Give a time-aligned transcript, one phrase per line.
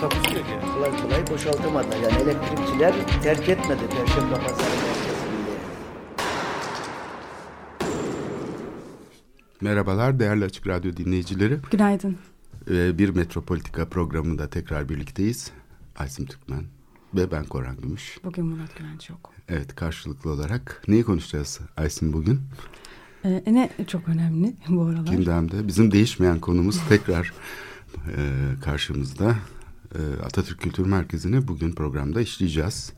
[0.00, 0.52] Takusuyor ki.
[0.74, 1.96] kolay kolay boşaltamadılar.
[1.96, 5.26] Yani elektrikçiler terk etmedi Perşembe Pazarı merkezini.
[9.60, 11.58] Merhabalar değerli Açık Radyo dinleyicileri.
[11.70, 12.16] Günaydın.
[12.70, 15.50] Ee, Bir Metropolitika programında tekrar birlikteyiz.
[15.96, 16.62] Aysim Türkmen
[17.14, 18.18] ve ben Koran Gümüş.
[18.24, 19.32] Bugün Murat Güvenç yok.
[19.48, 22.40] Evet karşılıklı olarak neyi konuşacağız Aysim bugün?
[23.24, 25.12] Ee, ne çok önemli bu aralar.
[25.12, 27.32] Gündemde bizim değişmeyen konumuz tekrar
[28.08, 28.14] e,
[28.64, 29.36] karşımızda.
[29.94, 32.92] E, Atatürk Kültür Merkezi'ni bugün programda işleyeceğiz.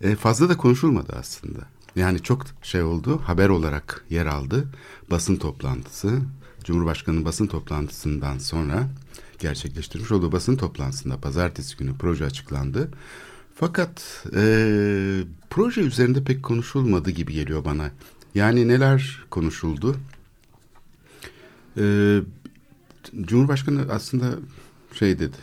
[0.00, 1.60] E, fazla da konuşulmadı aslında.
[1.96, 4.68] Yani çok şey oldu, haber olarak yer aldı.
[5.10, 6.20] Basın toplantısı,
[6.64, 8.88] Cumhurbaşkanı basın toplantısından sonra
[9.38, 12.90] gerçekleştirmiş olduğu basın toplantısında pazartesi günü proje açıklandı.
[13.54, 17.90] Fakat e, proje üzerinde pek konuşulmadı gibi geliyor bana.
[18.34, 19.96] Yani neler konuşuldu?
[21.78, 22.18] E,
[23.20, 24.34] Cumhurbaşkanı aslında
[24.92, 25.36] şey dedi.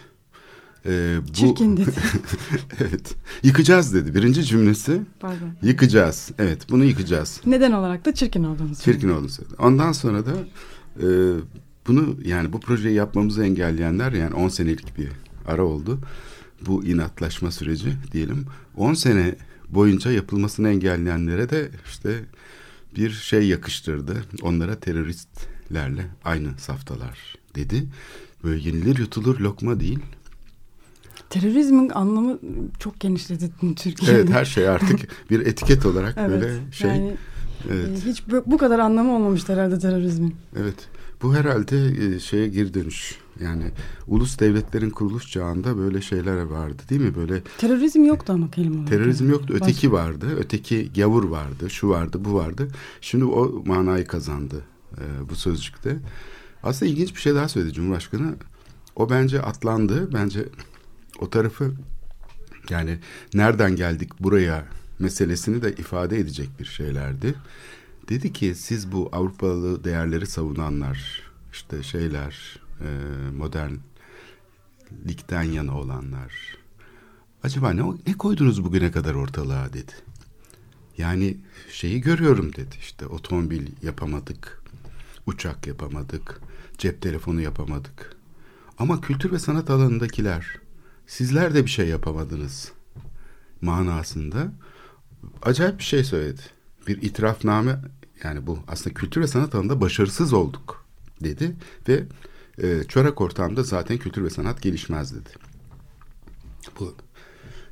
[0.85, 1.91] E, bu, Çirkin dedi.
[2.79, 3.15] evet.
[3.43, 4.15] Yıkacağız dedi.
[4.15, 5.49] Birinci cümlesi Pardon.
[5.61, 6.31] yıkacağız.
[6.39, 7.41] Evet bunu yıkacağız.
[7.45, 8.83] Neden olarak da çirkin olduğunu söyledi.
[8.83, 9.55] Çirkin oldu söyledi.
[9.59, 10.31] Ondan sonra da
[10.99, 11.07] e,
[11.87, 15.09] bunu yani bu projeyi yapmamızı engelleyenler yani 10 senelik bir
[15.47, 15.99] ara oldu.
[16.65, 18.45] Bu inatlaşma süreci diyelim.
[18.75, 19.35] 10 sene
[19.69, 22.25] boyunca yapılmasını engelleyenlere de işte
[22.95, 24.23] bir şey yakıştırdı.
[24.41, 27.85] Onlara teröristlerle aynı saftalar dedi.
[28.43, 29.99] Böyle yenilir yutulur lokma değil.
[31.29, 32.39] Terörizmin anlamı
[32.79, 34.15] çok genişledi Türkiye'de.
[34.19, 36.89] Evet her şey artık bir etiket olarak Evet, böyle şey.
[36.89, 37.17] Yani
[37.71, 38.05] evet.
[38.05, 40.35] e, hiç bu kadar anlamı olmamıştı herhalde terörizmin.
[40.59, 40.75] Evet.
[41.21, 43.15] Bu herhalde e, şeye geri dönüş.
[43.43, 43.63] Yani
[44.07, 47.15] ulus devletlerin kuruluş çağında böyle şeyler vardı değil mi?
[47.15, 48.89] Böyle Terörizm yoktu ama kelime olarak.
[48.89, 49.53] terörizm yoktu.
[49.53, 50.25] Başka- Öteki vardı.
[50.39, 51.69] Öteki gavur vardı.
[51.69, 52.67] Şu vardı, bu vardı.
[53.01, 54.55] Şimdi o manayı kazandı
[54.97, 55.97] e, bu sözcükte.
[56.63, 58.33] Aslında ilginç bir şey daha söyledi Cumhurbaşkanı.
[58.95, 60.13] O bence atlandı.
[60.13, 60.45] Bence
[61.19, 61.73] o tarafı
[62.69, 62.99] yani
[63.33, 64.65] nereden geldik buraya
[64.99, 67.35] meselesini de ifade edecek bir şeylerdi.
[68.09, 71.21] Dedi ki siz bu Avrupalı değerleri savunanlar,
[71.51, 72.87] işte şeyler, e,
[73.37, 76.57] modernlikten yana olanlar.
[77.43, 79.91] Acaba ne, ne koydunuz bugüne kadar ortalığa dedi.
[80.97, 81.37] Yani
[81.71, 84.63] şeyi görüyorum dedi işte otomobil yapamadık,
[85.25, 86.41] uçak yapamadık,
[86.77, 88.15] cep telefonu yapamadık.
[88.77, 90.59] Ama kültür ve sanat alanındakiler
[91.09, 92.71] sizler de bir şey yapamadınız
[93.61, 94.51] manasında
[95.41, 96.41] acayip bir şey söyledi.
[96.87, 97.79] Bir itirafname
[98.23, 100.85] yani bu aslında kültür ve sanat alanında başarısız olduk
[101.23, 101.55] dedi
[101.87, 102.03] ve
[102.57, 105.29] e, çorak ortamda zaten kültür ve sanat gelişmez dedi.
[106.79, 106.95] Bu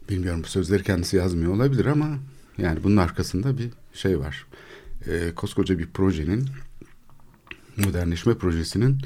[0.09, 2.17] bilmiyorum bu sözleri kendisi yazmıyor olabilir ama
[2.57, 4.45] yani bunun arkasında bir şey var.
[5.07, 6.49] E, koskoca bir projenin
[7.77, 9.01] modernleşme projesinin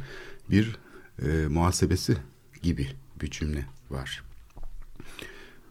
[0.49, 0.77] bir
[1.21, 2.17] e, muhasebesi
[2.61, 2.87] gibi
[3.21, 4.23] bir cümle var.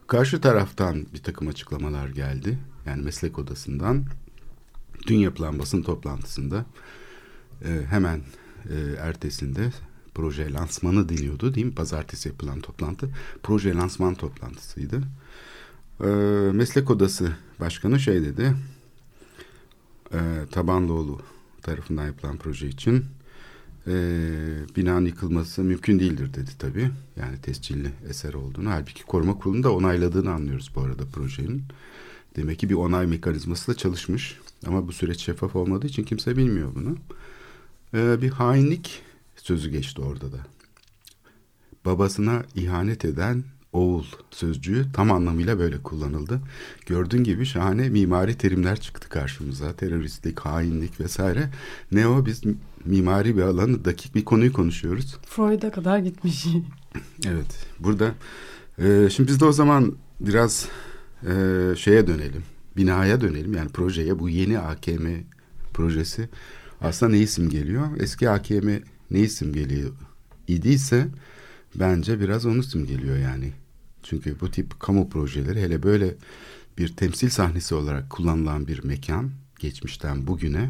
[0.07, 2.57] Karşı taraftan bir takım açıklamalar geldi.
[2.85, 4.05] Yani meslek odasından
[5.07, 6.65] dün yapılan basın toplantısında
[7.65, 8.21] e, hemen
[8.69, 9.71] e, ertesinde
[10.15, 11.75] proje lansmanı deniyordu değil mi?
[11.75, 13.09] Pazartesi yapılan toplantı.
[13.43, 15.01] Proje lansman toplantısıydı.
[16.03, 16.07] E,
[16.53, 18.55] meslek odası başkanı şey dedi.
[20.13, 20.19] E,
[20.51, 21.21] Tabanlıoğlu
[21.61, 23.05] tarafından yapılan proje için
[23.87, 23.93] e,
[24.75, 26.91] binanın yıkılması mümkün değildir dedi tabii.
[27.15, 28.69] Yani tescilli eser olduğunu.
[28.69, 31.63] Halbuki koruma kurulunun da onayladığını anlıyoruz bu arada projenin.
[32.35, 34.39] Demek ki bir onay mekanizması da çalışmış.
[34.67, 36.97] Ama bu süreç şeffaf olmadığı için kimse bilmiyor bunu.
[37.93, 39.01] E, bir hainlik
[39.35, 40.37] sözü geçti orada da.
[41.85, 46.41] Babasına ihanet eden oğul sözcüğü tam anlamıyla böyle kullanıldı.
[46.85, 49.73] Gördüğün gibi şahane mimari terimler çıktı karşımıza.
[49.73, 51.49] Teröristlik, hainlik vesaire.
[51.91, 52.41] Ne o biz
[52.85, 55.17] mimari bir alanı dakik bir konuyu konuşuyoruz.
[55.25, 56.45] Freud'a kadar gitmiş.
[57.27, 57.67] Evet.
[57.79, 58.11] Burada
[58.77, 60.67] e, şimdi biz de o zaman biraz
[61.23, 61.33] e,
[61.77, 62.43] şeye dönelim.
[62.77, 63.53] Binaya dönelim.
[63.53, 65.07] Yani projeye bu yeni AKM
[65.73, 66.29] projesi
[66.81, 67.87] aslında ne isim geliyor?
[67.99, 68.69] Eski AKM
[69.11, 69.91] ne isim geliyor
[70.47, 71.07] idiyse
[71.75, 73.51] bence biraz onu simgeliyor yani.
[74.11, 76.15] Çünkü bu tip kamu projeleri hele böyle
[76.77, 80.69] bir temsil sahnesi olarak kullanılan bir mekan geçmişten bugüne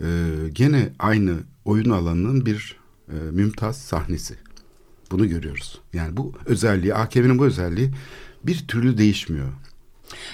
[0.00, 0.06] e,
[0.52, 2.76] gene aynı oyun alanının bir
[3.08, 4.34] e, mümtaz sahnesi.
[5.10, 5.80] Bunu görüyoruz.
[5.92, 7.90] Yani bu özelliği, AKM'nin bu özelliği
[8.44, 9.48] bir türlü değişmiyor.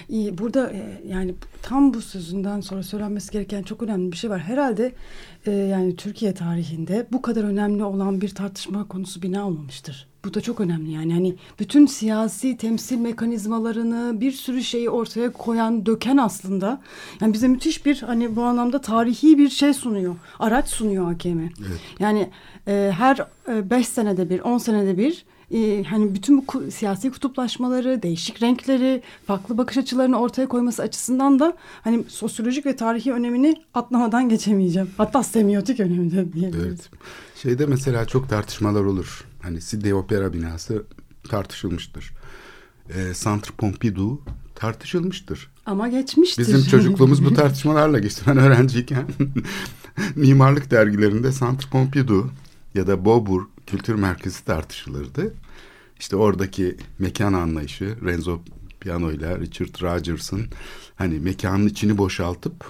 [0.09, 4.41] İyi, burada e, yani tam bu sözünden sonra söylenmesi gereken çok önemli bir şey var.
[4.41, 4.93] Herhalde
[5.47, 10.07] e, yani Türkiye tarihinde bu kadar önemli olan bir tartışma konusu bina olmamıştır.
[10.25, 15.87] Bu da çok önemli yani hani bütün siyasi temsil mekanizmalarını bir sürü şeyi ortaya koyan,
[15.87, 16.81] döken aslında.
[17.21, 20.17] Yani bize müthiş bir hani bu anlamda tarihi bir şey sunuyor.
[20.39, 21.41] Araç sunuyor AKM.
[21.99, 22.31] Yani
[22.69, 28.43] e, her 5 senede bir, 10 senede bir e, hani bütün bu siyasi kutuplaşmaları, değişik
[28.43, 34.91] renkleri, farklı bakış açılarını ortaya koyması açısından da hani sosyolojik ve tarihi önemini atlamadan geçemeyeceğim.
[34.97, 36.67] Hatta semiotik önemini de diyebiliriz.
[36.67, 36.91] Evet.
[37.43, 39.25] Şeyde mesela çok tartışmalar olur.
[39.43, 40.85] Hani Sydney Opera binası
[41.29, 42.13] tartışılmıştır.
[42.89, 44.21] Ee, Centre Pompidou
[44.55, 45.51] tartışılmıştır.
[45.67, 46.47] Ama geçmiştir.
[46.47, 48.23] Bizim çocukluğumuz bu tartışmalarla geçti.
[48.27, 49.07] Ben öğrenciyken
[50.15, 52.31] mimarlık dergilerinde Centre Pompidou
[52.75, 55.35] ya da Beaubourg Kültür Merkezi tartışılırdı.
[56.01, 58.41] İşte oradaki mekan anlayışı Renzo
[58.81, 60.47] Piano ile Richard Rogers'ın
[60.97, 62.65] hani mekanın içini boşaltıp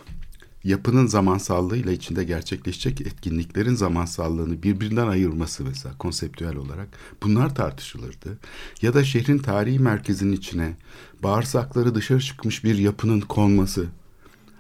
[0.64, 6.88] yapının zamansallığıyla içinde gerçekleşecek etkinliklerin zamansallığını birbirinden ayırması mesela konseptüel olarak
[7.22, 8.38] bunlar tartışılırdı.
[8.82, 10.76] Ya da şehrin tarihi merkezinin içine
[11.22, 13.86] bağırsakları dışarı çıkmış bir yapının konması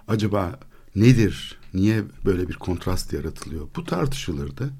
[0.08, 0.60] acaba
[0.96, 1.58] nedir?
[1.74, 3.68] Niye böyle bir kontrast yaratılıyor?
[3.76, 4.70] Bu tartışılırdı.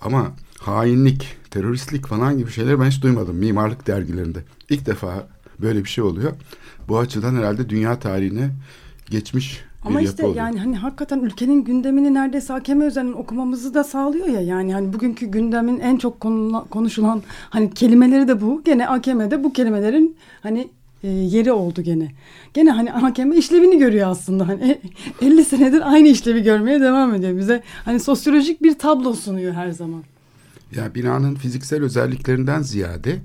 [0.00, 4.38] Ama hainlik, teröristlik falan gibi şeyler ben hiç duymadım mimarlık dergilerinde.
[4.70, 5.28] İlk defa
[5.60, 6.32] böyle bir şey oluyor.
[6.88, 8.50] Bu açıdan herhalde dünya tarihine
[9.10, 10.36] geçmiş Ama işte oluyor.
[10.46, 15.26] yani hani hakikaten ülkenin gündemini neredeyse hakeme üzerinden okumamızı da sağlıyor ya yani hani bugünkü
[15.26, 18.62] gündemin en çok konula- konuşulan hani kelimeleri de bu.
[18.64, 20.68] Gene AKM'de bu kelimelerin hani
[21.02, 22.12] e, yeri oldu gene.
[22.54, 24.48] Gene hani AKM işlevini görüyor aslında.
[24.48, 24.78] Hani
[25.22, 27.62] 50 senedir aynı işlevi görmeye devam ediyor bize.
[27.84, 30.02] Hani sosyolojik bir tablo sunuyor her zaman.
[30.72, 33.20] Ya binanın fiziksel özelliklerinden ziyade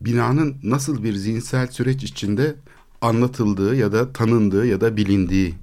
[0.00, 2.54] binanın nasıl bir zihinsel süreç içinde
[3.00, 5.54] anlatıldığı ya da tanındığı ya da bilindiği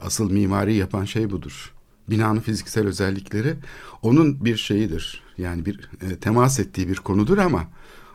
[0.00, 1.72] asıl mimari yapan şey budur.
[2.10, 3.54] Binanın fiziksel özellikleri
[4.02, 5.22] onun bir şeyidir.
[5.38, 7.64] Yani bir e, temas ettiği bir konudur ama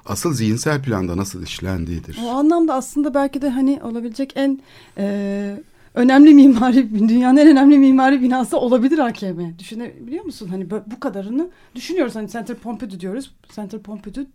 [0.06, 2.18] asıl zihinsel planda nasıl işlendiğidir.
[2.24, 4.62] O anlamda aslında belki de hani olabilecek en
[4.98, 9.60] e, önemli mimari, dünyanın en önemli mimari binası olabilir AKM.
[9.60, 10.48] Düşünebiliyor musun?
[10.48, 12.16] Hani bu kadarını düşünüyoruz.
[12.16, 13.32] Hani Centre Pompidou diyoruz.
[13.56, 14.26] Centre Pompidou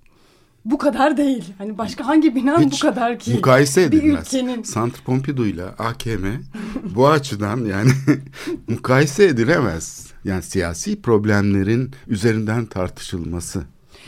[0.64, 1.44] bu kadar değil.
[1.58, 3.34] Hani başka hangi bina bu Hiç kadar ki?
[3.34, 4.26] Mukayese bir edilmez.
[4.26, 4.62] ülkenin.
[4.62, 6.26] Centre Pompidou ile AKM
[6.94, 7.90] bu açıdan yani
[8.69, 10.08] mukayese edilemez.
[10.25, 13.62] Yani siyasi problemlerin üzerinden tartışılması.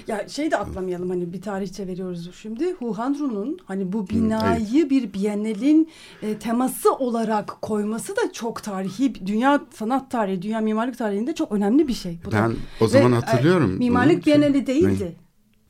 [0.07, 2.73] Ya şey de atlamayalım hani bir tarihçe veriyoruz şimdi.
[2.73, 5.91] Huhandru'nun hani bu binayı bir Biennale'in
[6.23, 9.27] e, teması olarak koyması da çok tarihi.
[9.27, 12.19] Dünya sanat tarihi, dünya mimarlık tarihinde çok önemli bir şey.
[12.25, 12.37] Bu da.
[12.37, 13.79] Ben o zaman Ve, e, hatırlıyorum.
[13.79, 14.25] Mimarlık bunu.
[14.27, 15.17] Biennale değildi.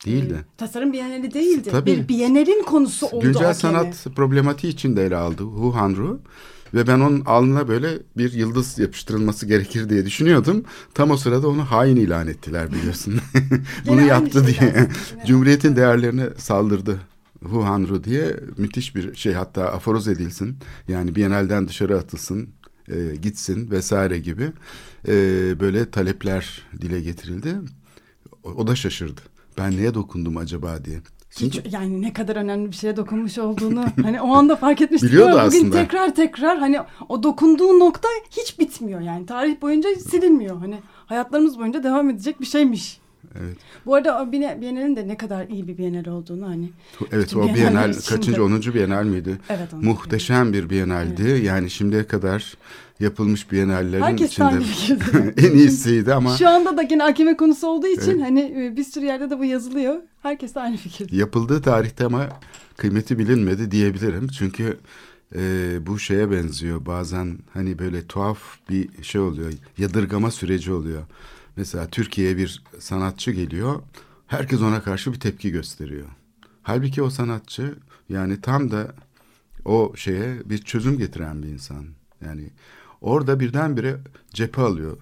[0.05, 0.45] Değildi.
[0.53, 1.69] E, tasarım Biennale değildi.
[1.71, 1.91] Tabii.
[1.91, 6.21] Bir Biennale'in konusu oldu Güncel sanat problematiği için de ele aldı Hu Hanru.
[6.73, 10.63] Ve ben onun alnına böyle bir yıldız yapıştırılması gerekir diye düşünüyordum.
[10.93, 13.19] Tam o sırada onu hain ilan ettiler biliyorsun.
[13.87, 14.71] Bunu yaptı şey diye.
[14.71, 15.25] aslında.
[15.27, 16.99] Cumhuriyetin değerlerine saldırdı.
[17.43, 20.57] Hu Hanru diye müthiş bir şey hatta aforoz edilsin.
[20.87, 22.49] Yani Biennale'den dışarı atılsın,
[22.87, 24.51] e, gitsin vesaire gibi
[25.07, 25.13] e,
[25.59, 27.55] böyle talepler dile getirildi.
[28.43, 29.21] O, o da şaşırdı.
[29.57, 31.01] Ben neye dokundum acaba diye.
[31.37, 35.09] Çünkü yani ne kadar önemli bir şeye dokunmuş olduğunu hani o anda fark etmiştik.
[35.09, 35.77] Biliyordu Ama Bugün aslında.
[35.81, 39.25] tekrar tekrar hani o dokunduğu nokta hiç bitmiyor yani.
[39.25, 40.59] Tarih boyunca silinmiyor.
[40.59, 43.00] Hani hayatlarımız boyunca devam edecek bir şeymiş.
[43.39, 43.57] Evet.
[43.85, 46.69] Bu arada Biennale'nin de ne kadar iyi bir Biennale olduğunu hani.
[47.11, 47.91] Evet o içinde.
[48.09, 48.61] kaçıncı 10.
[48.61, 49.37] Bienal miydi?
[49.49, 51.41] Evet, Muhteşem bir Bienaldi.
[51.43, 52.57] Yani şimdiye kadar
[52.99, 57.87] yapılmış Bienallerin Herkes de içinde en iyisiydi ama Şu anda da yine AKM konusu olduğu
[57.87, 58.21] için Evet.
[58.21, 59.95] hani e, bir sürü yerde de bu yazılıyor.
[60.21, 61.15] Herkes aynı fikirde.
[61.15, 62.29] yapıldığı tarihte ama
[62.77, 64.27] kıymeti bilinmedi diyebilirim.
[64.27, 64.77] Çünkü
[65.35, 65.39] e,
[65.87, 66.85] bu şeye benziyor.
[66.85, 69.51] Bazen hani böyle tuhaf bir şey oluyor.
[69.77, 71.03] Yadırgama süreci oluyor.
[71.55, 73.81] Mesela Türkiye'ye bir sanatçı geliyor.
[74.27, 76.07] Herkes ona karşı bir tepki gösteriyor.
[76.63, 77.75] Halbuki o sanatçı
[78.09, 78.95] yani tam da
[79.65, 81.85] o şeye bir çözüm getiren bir insan.
[82.25, 82.49] Yani
[83.01, 83.97] orada birdenbire
[84.33, 84.97] cephe alıyor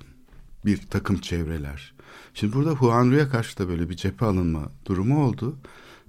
[0.66, 1.94] bir takım çevreler.
[2.34, 5.58] Şimdi burada Huanru'ya karşı da böyle bir cephe alınma durumu oldu.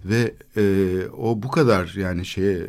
[0.04, 2.66] Ve e, o bu kadar yani şeye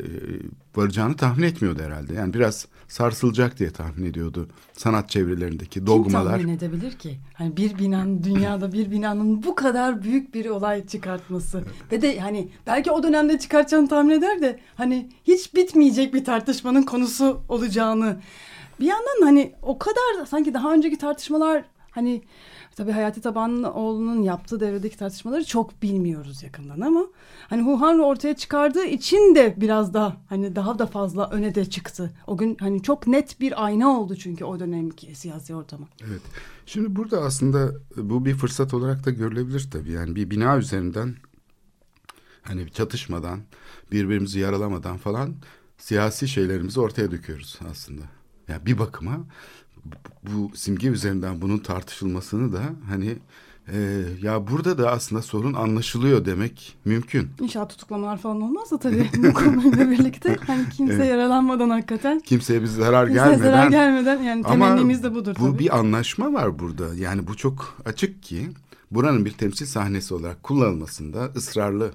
[0.76, 2.14] varacağını tahmin etmiyordu herhalde.
[2.14, 6.38] Yani biraz sarsılacak diye tahmin ediyordu sanat çevrelerindeki Kim dogmalar.
[6.38, 7.18] tahmin edebilir ki?
[7.34, 12.48] Hani bir binanın dünyada bir binanın bu kadar büyük bir olay çıkartması ve de hani
[12.66, 18.20] belki o dönemde çıkartacağını tahmin eder de hani hiç bitmeyecek bir tartışmanın konusu olacağını.
[18.80, 22.22] Bir yandan hani o kadar sanki daha önceki tartışmalar hani
[22.76, 27.06] tabii Hayati Tabanlıoğlu'nun yaptığı devredeki tartışmaları çok bilmiyoruz yakından ama
[27.48, 32.10] hani Huhan ortaya çıkardığı için de biraz da hani daha da fazla öne de çıktı.
[32.26, 35.86] O gün hani çok net bir ayna oldu çünkü o dönemki siyasi ortama.
[36.08, 36.22] Evet.
[36.66, 39.90] Şimdi burada aslında bu bir fırsat olarak da görülebilir tabii.
[39.90, 41.16] Yani bir bina üzerinden
[42.42, 43.40] hani çatışmadan,
[43.92, 45.34] birbirimizi yaralamadan falan
[45.78, 48.02] siyasi şeylerimizi ortaya döküyoruz aslında.
[48.48, 49.20] Yani bir bakıma
[50.32, 53.18] bu simge üzerinden bunun tartışılmasını da hani
[53.72, 57.28] e, ya burada da aslında sorun anlaşılıyor demek mümkün.
[57.40, 61.10] İnşallah tutuklamalar falan olmaz da tabii bu konuyla birlikte hani kimse Evet.
[61.10, 63.42] yaralanmadan hakikaten Kimseye bir zarar kimseye gelmeden.
[63.50, 65.58] zarar gelmeden yani Ama temennimiz de budur bu tabii.
[65.58, 66.94] bir anlaşma var burada.
[66.94, 68.48] Yani bu çok açık ki
[68.90, 71.92] buranın bir temsil sahnesi olarak kullanılmasında ısrarlı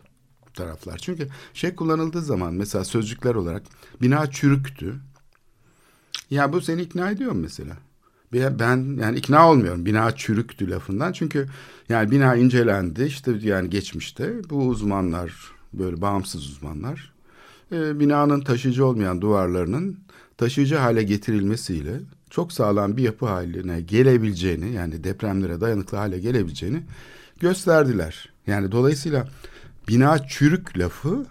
[0.54, 0.98] taraflar.
[0.98, 3.64] Çünkü şey kullanıldığı zaman mesela sözcükler olarak
[4.02, 4.96] bina çürüktü.
[6.30, 7.78] Ya bu seni ikna ediyor mu mesela?
[8.34, 11.12] Ben yani ikna olmuyorum bina çürüktü lafından.
[11.12, 11.48] Çünkü
[11.90, 15.34] yani bina incelendi işte yani geçmişte bu uzmanlar
[15.74, 17.14] böyle bağımsız uzmanlar
[17.72, 20.00] e, binanın taşıyıcı olmayan duvarlarının
[20.38, 26.84] taşıyıcı hale getirilmesiyle çok sağlam bir yapı haline gelebileceğini yani depremlere dayanıklı hale gelebileceğini
[27.40, 28.30] gösterdiler.
[28.48, 29.28] Yani dolayısıyla
[29.88, 31.26] bina çürük lafı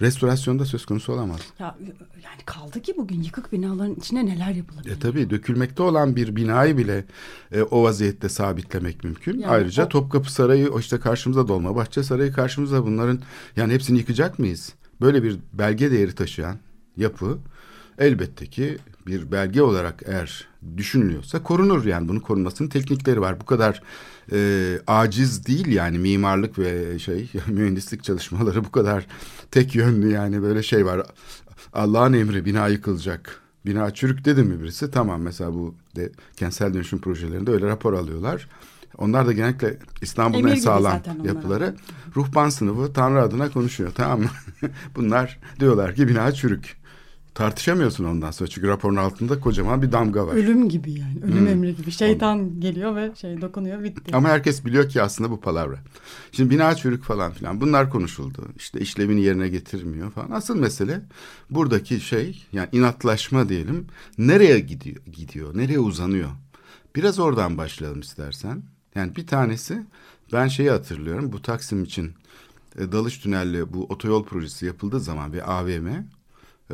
[0.00, 1.40] restorasyonda söz konusu olamaz.
[1.58, 1.76] Ya,
[2.24, 4.96] yani kaldı ki bugün yıkık binaların içine neler yapılabilir?
[4.96, 7.04] E tabii dökülmekte olan bir binayı bile
[7.52, 9.32] e, o vaziyette sabitlemek mümkün.
[9.38, 13.20] Yani Ayrıca o- Topkapı Sarayı işte karşımızda Dolmabahçe Sarayı karşımızda bunların
[13.56, 14.72] yani hepsini yıkacak mıyız?
[15.00, 16.56] Böyle bir belge değeri taşıyan
[16.96, 17.38] yapı
[17.98, 23.40] elbette ki bir belge olarak eğer düşünülüyorsa korunur yani bunun korunmasının teknikleri var.
[23.40, 23.82] Bu kadar
[24.32, 29.06] e, aciz değil yani mimarlık ve şey mühendislik çalışmaları bu kadar
[29.50, 31.06] tek yönlü yani böyle şey var.
[31.72, 33.40] Allah'ın emri bina yıkılacak.
[33.66, 34.90] Bina çürük dedi mi birisi?
[34.90, 38.48] Tamam mesela bu de, kentsel dönüşüm projelerinde öyle rapor alıyorlar.
[38.98, 41.74] Onlar da genellikle İstanbul'un en sağlam yapıları.
[42.16, 44.28] Ruhban sınıfı Tanrı adına konuşuyor tamam mı?
[44.96, 46.76] Bunlar diyorlar ki bina çürük.
[47.34, 50.34] Tartışamıyorsun ondan sonra çünkü raporun altında kocaman bir damga var.
[50.34, 51.18] Ölüm gibi yani.
[51.22, 51.48] Ölüm Hmm.
[51.48, 51.90] emri gibi.
[51.92, 54.16] Şeytan geliyor ve şey dokunuyor bitti.
[54.16, 55.76] Ama herkes biliyor ki aslında bu palavra.
[56.32, 58.48] Şimdi bina çürük falan filan bunlar konuşuldu.
[58.56, 60.30] İşte işlevini yerine getirmiyor falan.
[60.30, 61.00] Asıl mesele
[61.50, 63.86] buradaki şey yani inatlaşma diyelim.
[64.18, 64.96] Nereye gidiyor?
[65.12, 65.56] Gidiyor.
[65.56, 66.28] Nereye uzanıyor?
[66.96, 68.62] Biraz oradan başlayalım istersen.
[68.94, 69.86] Yani bir tanesi
[70.32, 71.32] ben şeyi hatırlıyorum.
[71.32, 72.12] Bu Taksim için
[72.78, 75.88] e, Dalış Tünelli bu otoyol projesi yapıldığı zaman ve AVM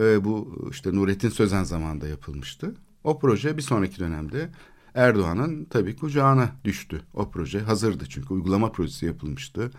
[0.00, 2.74] e, bu işte Nurettin Sözen zamanında yapılmıştı.
[3.04, 4.50] O proje bir sonraki dönemde
[4.94, 7.02] Erdoğan'ın tabii kucağına düştü.
[7.14, 9.70] O proje hazırdı çünkü uygulama projesi yapılmıştı.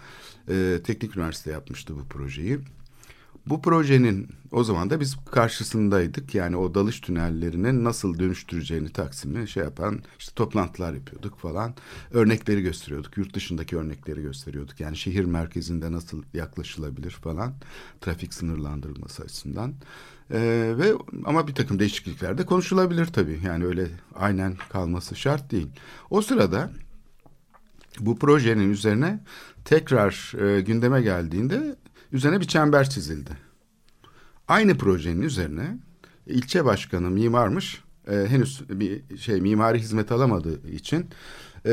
[0.49, 2.59] E, Teknik Üniversite yapmıştı bu projeyi.
[3.47, 6.35] Bu projenin o zaman da biz karşısındaydık.
[6.35, 11.73] Yani o dalış tünellerine nasıl dönüştüreceğini Taksim'i şey yapan işte toplantılar yapıyorduk falan.
[12.11, 13.17] Örnekleri gösteriyorduk.
[13.17, 14.79] Yurt dışındaki örnekleri gösteriyorduk.
[14.79, 17.53] Yani şehir merkezinde nasıl yaklaşılabilir falan.
[18.01, 19.73] Trafik sınırlandırılması açısından.
[20.31, 20.93] Ee, ve
[21.25, 23.39] ama bir takım değişiklikler de konuşulabilir tabii.
[23.45, 25.67] Yani öyle aynen kalması şart değil.
[26.09, 26.71] O sırada
[27.99, 29.23] bu projenin üzerine
[29.65, 31.75] tekrar e, gündeme geldiğinde
[32.11, 33.31] üzerine bir çember çizildi.
[34.47, 35.77] Aynı projenin üzerine
[36.27, 37.83] ilçe başkanı mimarmış.
[38.07, 41.05] E, henüz bir şey mimari hizmet alamadığı için
[41.65, 41.71] e,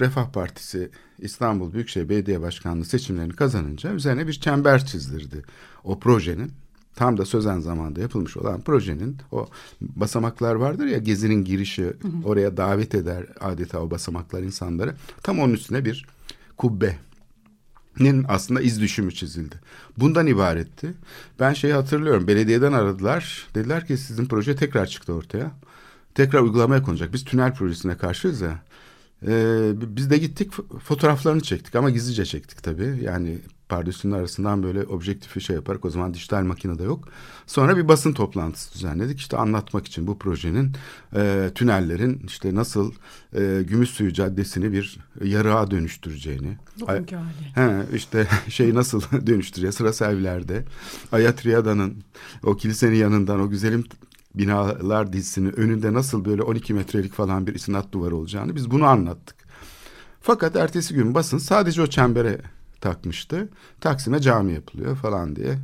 [0.00, 5.42] Refah Partisi İstanbul Büyükşehir Belediye Başkanlığı seçimlerini kazanınca üzerine bir çember çizdirdi
[5.84, 6.52] o projenin.
[6.94, 9.46] Tam da sözen zamanda yapılmış olan projenin o
[9.80, 11.92] basamaklar vardır ya gezinin girişi
[12.24, 14.94] oraya davet eder adeta o basamaklar insanları.
[15.22, 16.06] Tam onun üstüne bir
[16.56, 16.96] kubbe
[18.00, 19.56] nin aslında iz düşümü çizildi.
[19.96, 20.94] Bundan ibaretti.
[21.40, 22.28] Ben şeyi hatırlıyorum.
[22.28, 23.46] Belediyeden aradılar.
[23.54, 25.50] Dediler ki sizin proje tekrar çıktı ortaya.
[26.14, 27.12] Tekrar uygulamaya konacak.
[27.12, 28.62] Biz tünel projesine karşıyız ya.
[29.26, 30.52] Ee, biz de gittik
[30.84, 32.98] fotoğraflarını çektik ama gizlice çektik tabii.
[33.02, 37.08] Yani pardesünün arasından böyle objektifi şey yaparak o zaman dijital makine de yok.
[37.46, 39.18] Sonra bir basın toplantısı düzenledik.
[39.18, 40.72] İşte anlatmak için bu projenin
[41.16, 42.92] e, tünellerin işte nasıl
[43.36, 46.58] e, Gümüşsuyu Caddesi'ni bir yarığa dönüştüreceğini.
[46.80, 47.54] Bugünkü hali.
[47.54, 50.64] He, işte şey nasıl dönüştüreceğiz sırası evlerde.
[51.12, 52.04] Ayatriyada'nın
[52.42, 53.84] o kilisenin yanından o güzelim
[54.34, 59.36] binalar dizisinin önünde nasıl böyle 12 metrelik falan bir isnat duvarı olacağını biz bunu anlattık.
[60.20, 62.40] Fakat ertesi gün basın sadece o çembere
[62.84, 63.48] takmıştı.
[63.80, 65.58] Taksim'e cami yapılıyor falan diye.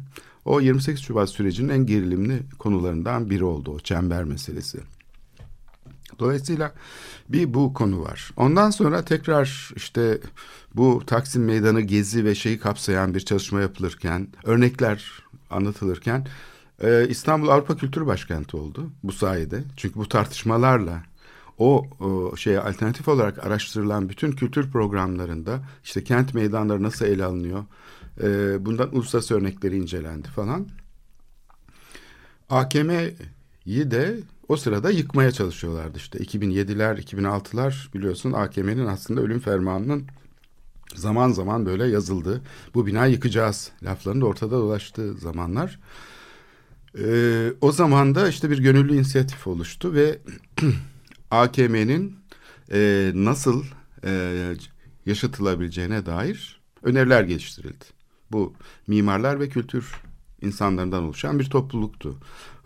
[0.44, 4.78] O 28 Şubat sürecinin en gerilimli konularından biri oldu o çember meselesi.
[6.18, 6.72] Dolayısıyla
[7.28, 8.30] bir bu konu var.
[8.36, 10.18] Ondan sonra tekrar işte
[10.74, 16.26] bu Taksim Meydanı gezi ve şeyi kapsayan bir çalışma yapılırken, örnekler anlatılırken
[16.82, 19.64] e, İstanbul Avrupa Kültür Başkenti oldu bu sayede.
[19.76, 21.02] Çünkü bu tartışmalarla
[21.60, 27.64] o, o şey alternatif olarak araştırılan bütün kültür programlarında işte kent meydanları nasıl ele alınıyor?
[28.22, 28.26] E,
[28.66, 30.68] bundan uluslararası örnekleri incelendi falan.
[32.50, 40.06] AKM'yi de o sırada yıkmaya çalışıyorlardı işte 2007'ler 2006'lar biliyorsun AKM'nin aslında ölüm fermanının
[40.94, 42.42] zaman zaman böyle yazıldı.
[42.74, 45.80] Bu binayı yıkacağız laflarının da ortada dolaştığı zamanlar.
[46.98, 50.18] Ee, o zaman da işte bir gönüllü inisiyatif oluştu ve
[51.30, 52.16] AKM'nin
[52.72, 53.64] e, nasıl
[54.04, 54.54] e,
[55.06, 57.84] yaşatılabileceğine dair öneriler geliştirildi.
[58.32, 58.54] Bu
[58.86, 59.94] mimarlar ve kültür
[60.42, 62.16] insanlarından oluşan bir topluluktu.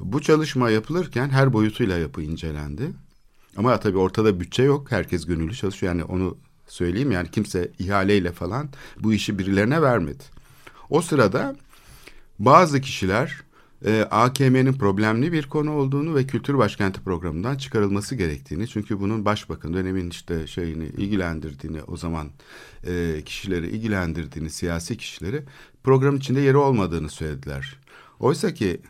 [0.01, 2.93] Bu çalışma yapılırken her boyutuyla yapı incelendi.
[3.57, 4.91] Ama tabii ortada bütçe yok.
[4.91, 5.93] Herkes gönüllü çalışıyor.
[5.93, 8.69] Yani onu söyleyeyim yani kimse ihaleyle falan
[9.01, 10.25] bu işi birilerine vermedi.
[10.91, 11.57] O sırada
[12.39, 13.41] bazı kişiler
[13.85, 19.75] e, AKM'nin problemli bir konu olduğunu ve kültür başkenti programından çıkarılması gerektiğini çünkü bunun başbakan
[19.75, 22.31] dönemin işte şeyini ilgilendirdiğini o zaman
[22.87, 25.43] e, kişileri ilgilendirdiğini siyasi kişileri
[25.85, 27.79] program içinde yeri olmadığını söylediler.
[28.21, 28.81] Oysa ki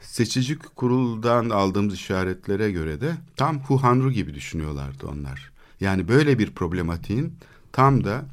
[0.00, 5.52] seçici kuruldan aldığımız işaretlere göre de tam Huhanru gibi düşünüyorlardı onlar.
[5.80, 7.34] Yani böyle bir problematiğin
[7.72, 8.24] tam da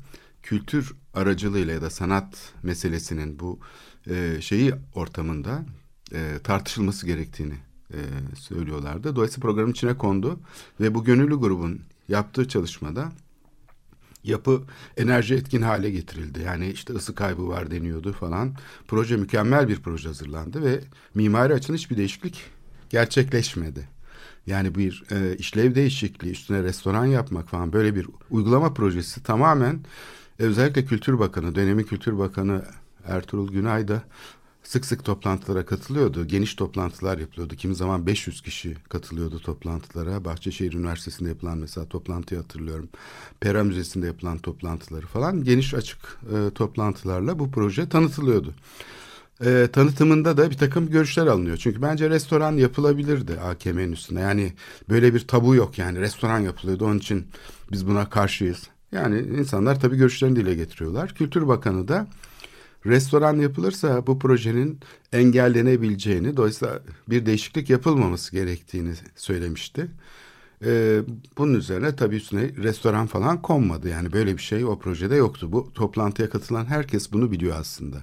[0.44, 3.60] kültür aracılığıyla ya da sanat meselesinin bu
[4.10, 5.66] e, şeyi ortamında
[6.14, 7.56] e, tartışılması gerektiğini
[7.94, 8.00] e,
[8.36, 9.16] söylüyorlardı.
[9.16, 10.40] Dolayısıyla programın içine kondu
[10.80, 13.12] ve bu gönüllü grubun yaptığı çalışmada
[14.24, 14.62] yapı
[14.98, 16.42] enerji etkin hale getirildi.
[16.46, 18.56] Yani işte ısı kaybı var deniyordu falan.
[18.88, 20.80] Proje mükemmel bir proje hazırlandı ve
[21.16, 22.44] mimari açıdan hiçbir değişiklik
[22.90, 23.90] gerçekleşmedi.
[24.48, 29.80] Yani bir e, işlev değişikliği üstüne restoran yapmak falan böyle bir uygulama projesi tamamen
[30.40, 32.66] özellikle Kültür Bakanı, dönemi Kültür Bakanı
[33.06, 34.04] Ertuğrul Günay da
[34.68, 36.28] sık sık toplantılara katılıyordu.
[36.28, 37.56] Geniş toplantılar yapılıyordu.
[37.56, 40.26] Kimi zaman 500 kişi katılıyordu toplantılara.
[40.26, 42.90] Bahçeşehir Üniversitesi'nde yapılan mesela toplantıyı hatırlıyorum.
[43.40, 46.00] Pera Müzesi'nde yapılan toplantıları falan geniş açık
[46.36, 48.54] e, toplantılarla bu proje tanıtılıyordu.
[49.46, 51.58] E, tanıtımında da bir takım görüşler alınıyor.
[51.58, 54.20] Çünkü bence restoran yapılabilirdi AKM'nin üstüne.
[54.20, 54.54] Yani
[54.90, 56.86] böyle bir tabu yok yani restoran yapılıyordu.
[56.86, 57.28] Onun için
[57.72, 58.64] biz buna karşıyız.
[58.92, 61.16] Yani insanlar tabii görüşlerini dile getiriyorlar.
[61.16, 62.08] Kültür Bakanı da
[62.86, 64.80] restoran yapılırsa bu projenin
[65.14, 69.88] engellenebileceğini, dolayısıyla bir değişiklik yapılmaması gerektiğini söylemişti.
[70.66, 71.02] Ee,
[71.38, 73.90] bunun üzerine tabii üstüne restoran falan konmadı.
[73.90, 75.52] Yani böyle bir şey o projede yoktu.
[75.52, 77.98] Bu toplantıya katılan herkes bunu biliyor aslında.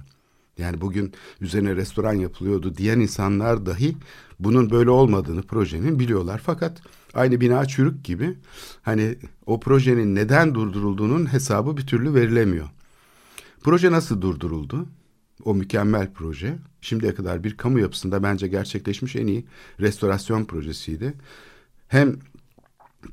[0.57, 3.97] Yani bugün üzerine restoran yapılıyordu diyen insanlar dahi
[4.39, 6.41] bunun böyle olmadığını projenin biliyorlar.
[6.45, 6.81] Fakat
[7.13, 8.37] aynı bina çürük gibi
[8.81, 9.15] hani
[9.45, 12.69] o projenin neden durdurulduğunun hesabı bir türlü verilemiyor.
[13.63, 14.87] Proje nasıl durduruldu?
[15.43, 16.57] O mükemmel proje.
[16.81, 19.45] Şimdiye kadar bir kamu yapısında bence gerçekleşmiş en iyi
[19.79, 21.13] restorasyon projesiydi.
[21.87, 22.19] Hem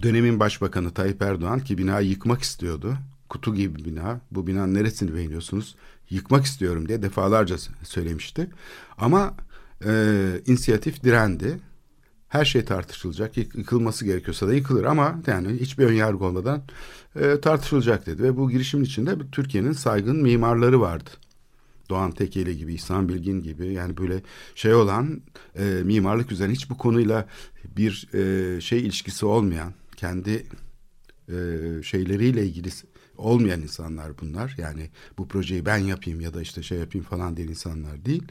[0.03, 2.97] dönemin başbakanı Tayyip Erdoğan ki binayı yıkmak istiyordu.
[3.29, 4.21] Kutu gibi bina.
[4.31, 5.77] Bu binanın neresini beğeniyorsunuz?
[6.11, 8.51] Yıkmak istiyorum diye defalarca söylemişti.
[8.99, 9.35] Ama
[9.85, 9.93] e,
[10.47, 11.61] inisiyatif direndi.
[12.31, 13.37] Her şey tartışılacak.
[13.37, 16.63] Yıkılması gerekiyorsa da yıkılır ama yani hiçbir ön yargı olmadan
[17.17, 18.23] e, tartışılacak dedi.
[18.23, 21.11] Ve bu girişimin içinde Türkiye'nin saygın mimarları vardı.
[21.89, 24.23] Doğan Tekeli gibi, İhsan Bilgin gibi yani böyle
[24.55, 25.23] şey olan
[25.59, 27.29] e, mimarlık üzerine hiç bu konuyla
[27.77, 30.47] bir e, şey ilişkisi olmayan kendi
[31.33, 32.69] e, şeyleriyle ilgili
[33.17, 34.55] olmayan insanlar bunlar.
[34.59, 38.23] Yani bu projeyi ben yapayım ya da işte şey yapayım falan diyen insanlar değil.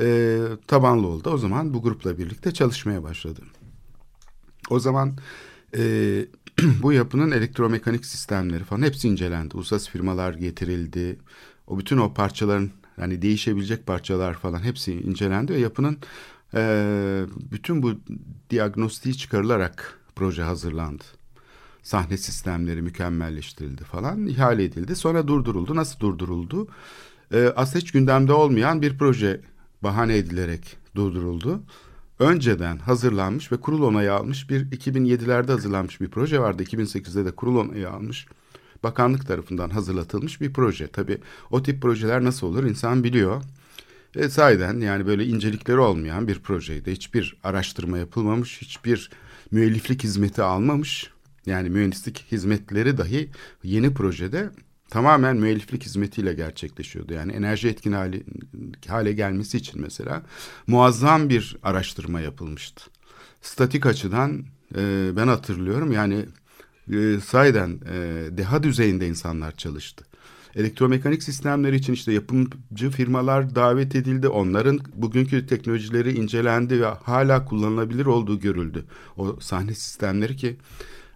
[0.00, 1.30] E, tabanlı oldu.
[1.30, 3.44] O zaman bu grupla birlikte çalışmaya başladım.
[4.70, 5.16] O zaman
[5.76, 5.80] e,
[6.82, 9.56] bu yapının elektromekanik sistemleri falan hepsi incelendi.
[9.56, 11.18] Uluslararası firmalar getirildi.
[11.66, 12.70] O bütün o parçaların
[13.00, 15.98] yani değişebilecek parçalar falan hepsi incelendi ve yapının
[16.54, 17.94] e, bütün bu
[18.50, 21.04] diagnostiği çıkarılarak proje hazırlandı.
[21.84, 24.96] Sahne sistemleri mükemmelleştirildi falan ihale edildi.
[24.96, 25.76] Sonra durduruldu.
[25.76, 26.68] Nasıl durduruldu?
[27.34, 29.40] E, aslında hiç gündemde olmayan bir proje
[29.82, 31.62] bahane edilerek durduruldu
[32.18, 36.62] önceden hazırlanmış ve kurul onayı almış bir 2007'lerde hazırlanmış bir proje vardı.
[36.62, 38.26] 2008'de de kurul onayı almış.
[38.82, 40.86] Bakanlık tarafından hazırlatılmış bir proje.
[40.86, 41.18] Tabii
[41.50, 43.42] o tip projeler nasıl olur insan biliyor.
[44.16, 46.92] E, sahiden yani böyle incelikleri olmayan bir projeydi.
[46.92, 49.10] Hiçbir araştırma yapılmamış, hiçbir
[49.50, 51.13] müelliflik hizmeti almamış.
[51.46, 53.30] Yani mühendislik hizmetleri dahi
[53.62, 54.50] yeni projede
[54.90, 57.12] tamamen müelliflik hizmetiyle gerçekleşiyordu.
[57.12, 58.22] Yani enerji etkin hale,
[58.88, 60.22] hale gelmesi için mesela
[60.66, 62.84] muazzam bir araştırma yapılmıştı.
[63.42, 64.44] Statik açıdan
[64.76, 66.26] e, ben hatırlıyorum yani
[66.92, 70.04] e, sayeden e, deha düzeyinde insanlar çalıştı.
[70.56, 74.28] Elektromekanik sistemleri için işte yapımcı firmalar davet edildi.
[74.28, 78.84] Onların bugünkü teknolojileri incelendi ve hala kullanılabilir olduğu görüldü.
[79.16, 80.56] O sahne sistemleri ki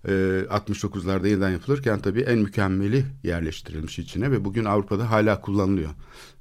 [0.05, 0.11] e,
[0.51, 5.91] 69'larda yeniden yapılırken tabii en mükemmeli yerleştirilmiş içine ve bugün Avrupa'da hala kullanılıyor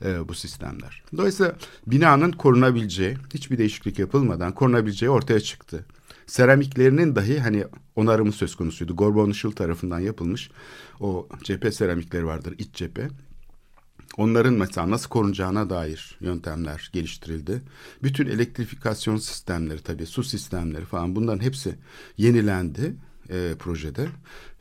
[0.05, 1.03] e, bu sistemler.
[1.17, 1.55] Dolayısıyla
[1.87, 5.85] binanın korunabileceği, hiçbir değişiklik yapılmadan korunabileceği ortaya çıktı.
[6.25, 7.65] Seramiklerinin dahi hani
[7.95, 8.95] onarımı söz konusuydu.
[8.95, 10.49] Gorbon Işıl tarafından yapılmış
[10.99, 13.09] o cephe seramikleri vardır, iç cephe.
[14.17, 17.61] Onların mesela nasıl korunacağına dair yöntemler geliştirildi.
[18.03, 21.75] Bütün elektrifikasyon sistemleri tabii su sistemleri falan bunların hepsi
[22.17, 22.95] yenilendi
[23.29, 24.07] e, projede.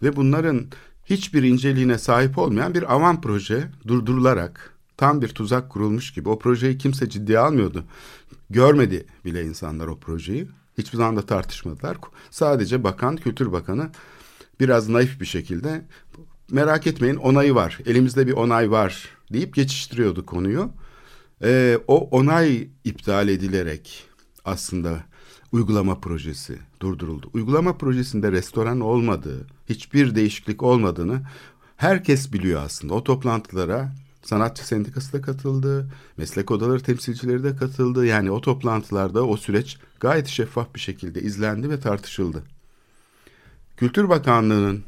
[0.03, 0.67] Ve bunların
[1.05, 6.29] hiçbir inceliğine sahip olmayan bir avan proje durdurularak tam bir tuzak kurulmuş gibi.
[6.29, 7.85] O projeyi kimse ciddiye almıyordu.
[8.51, 10.49] Görmedi bile insanlar o projeyi.
[10.79, 11.97] Hiçbir zaman da tartışmadılar.
[12.31, 13.91] Sadece bakan, kültür bakanı
[14.61, 15.85] biraz naif bir şekilde
[16.51, 17.79] merak etmeyin onayı var.
[17.87, 20.71] Elimizde bir onay var deyip geçiştiriyordu konuyu.
[21.43, 24.05] Ee, o onay iptal edilerek
[24.45, 25.05] aslında
[25.53, 27.31] uygulama projesi durduruldu.
[27.33, 31.23] Uygulama projesinde restoran olmadığı, hiçbir değişiklik olmadığını
[31.77, 32.95] herkes biliyor aslında.
[32.95, 38.07] O toplantılara sanatçı sendikası da katıldı, meslek odaları temsilcileri de katıldı.
[38.07, 42.43] Yani o toplantılarda o süreç gayet şeffaf bir şekilde izlendi ve tartışıldı.
[43.77, 44.85] Kültür Bakanlığı'nın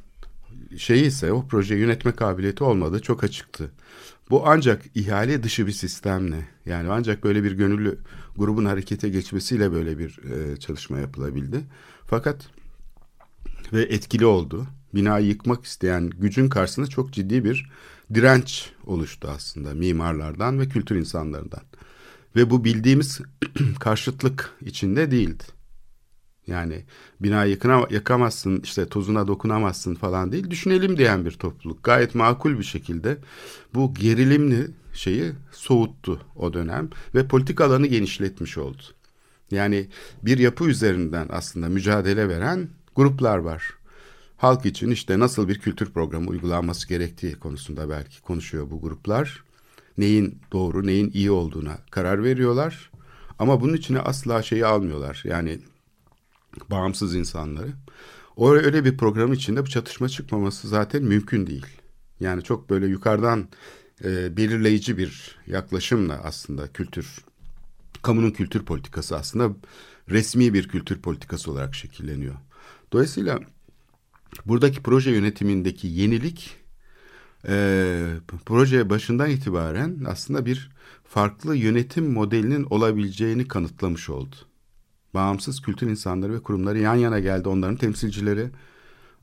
[0.76, 3.70] şeyi ise o proje yönetme kabiliyeti olmadı çok açıktı.
[4.30, 7.98] Bu ancak ihale dışı bir sistemle yani ancak böyle bir gönüllü
[8.36, 11.60] grubun harekete geçmesiyle böyle bir e, çalışma yapılabildi.
[12.06, 12.50] Fakat
[13.72, 14.66] ve etkili oldu.
[14.94, 17.70] Binayı yıkmak isteyen gücün karşısında çok ciddi bir
[18.14, 21.62] direnç oluştu aslında mimarlardan ve kültür insanlarından.
[22.36, 23.20] Ve bu bildiğimiz
[23.80, 25.44] karşıtlık içinde değildi.
[26.48, 26.84] Yani
[27.20, 30.50] bina yakına, yakamazsın işte tozuna dokunamazsın falan değil.
[30.50, 31.84] Düşünelim diyen bir topluluk.
[31.84, 33.18] Gayet makul bir şekilde
[33.74, 38.82] bu gerilimli şeyi soğuttu o dönem ve politik alanı genişletmiş oldu.
[39.50, 39.88] Yani
[40.22, 43.74] bir yapı üzerinden aslında mücadele veren gruplar var.
[44.36, 49.44] Halk için işte nasıl bir kültür programı uygulanması gerektiği konusunda belki konuşuyor bu gruplar.
[49.98, 52.90] Neyin doğru, neyin iyi olduğuna karar veriyorlar.
[53.38, 55.22] Ama bunun içine asla şeyi almıyorlar.
[55.24, 55.58] Yani
[56.70, 57.72] bağımsız insanları.
[58.38, 61.66] Öyle bir program içinde bu çatışma çıkmaması zaten mümkün değil.
[62.20, 63.48] Yani çok böyle yukarıdan
[64.04, 67.24] e, belirleyici bir yaklaşımla aslında kültür,
[68.02, 69.56] kamunun kültür politikası aslında
[70.10, 72.34] resmi bir kültür politikası olarak şekilleniyor.
[72.92, 73.40] Dolayısıyla
[74.46, 76.56] buradaki proje yönetimindeki yenilik
[77.48, 78.04] e,
[78.46, 80.70] proje başından itibaren aslında bir
[81.04, 84.36] farklı yönetim modelinin olabileceğini kanıtlamış oldu
[85.18, 87.48] bağımsız kültür insanları ve kurumları yan yana geldi.
[87.48, 88.50] Onların temsilcileri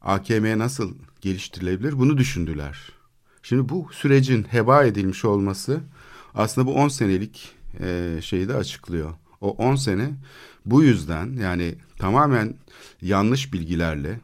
[0.01, 2.89] AKM'ye nasıl geliştirilebilir bunu düşündüler.
[3.43, 5.79] Şimdi bu sürecin heba edilmiş olması
[6.33, 9.13] aslında bu 10 senelik e, şeyi de açıklıyor.
[9.41, 10.09] O 10 sene
[10.65, 12.53] bu yüzden yani tamamen
[13.01, 14.19] yanlış bilgilerle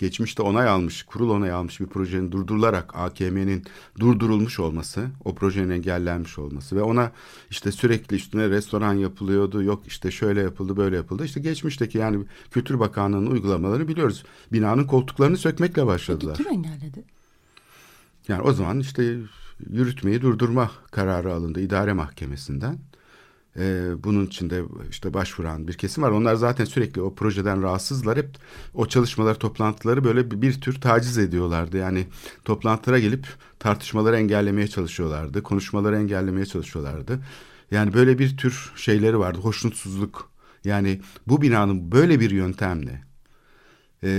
[0.00, 3.64] geçmişte onay almış, kurul onay almış bir projenin durdurularak AKM'nin
[3.98, 7.12] durdurulmuş olması, o projenin engellenmiş olması ve ona
[7.50, 11.24] işte sürekli üstüne restoran yapılıyordu, yok işte şöyle yapıldı, böyle yapıldı.
[11.24, 14.24] İşte geçmişteki yani Kültür Bakanlığı'nın uygulamaları biliyoruz.
[14.52, 16.34] Binanın koltuklarını sökmekle başladılar.
[16.38, 17.04] Peki kim engelledi?
[18.28, 19.16] Yani o zaman işte
[19.70, 22.78] yürütmeyi durdurma kararı alındı idare mahkemesinden.
[23.56, 26.10] Ee, bunun içinde işte başvuran bir kesim var.
[26.10, 28.18] Onlar zaten sürekli o projeden rahatsızlar.
[28.18, 28.28] Hep
[28.74, 31.76] o çalışmalar, toplantıları böyle bir, bir tür taciz ediyorlardı.
[31.76, 32.06] Yani
[32.44, 33.26] toplantılara gelip
[33.58, 35.42] tartışmaları engellemeye çalışıyorlardı.
[35.42, 37.20] Konuşmaları engellemeye çalışıyorlardı.
[37.70, 39.38] Yani böyle bir tür şeyleri vardı.
[39.38, 40.30] Hoşnutsuzluk.
[40.64, 43.02] Yani bu binanın böyle bir yöntemle
[44.04, 44.10] e,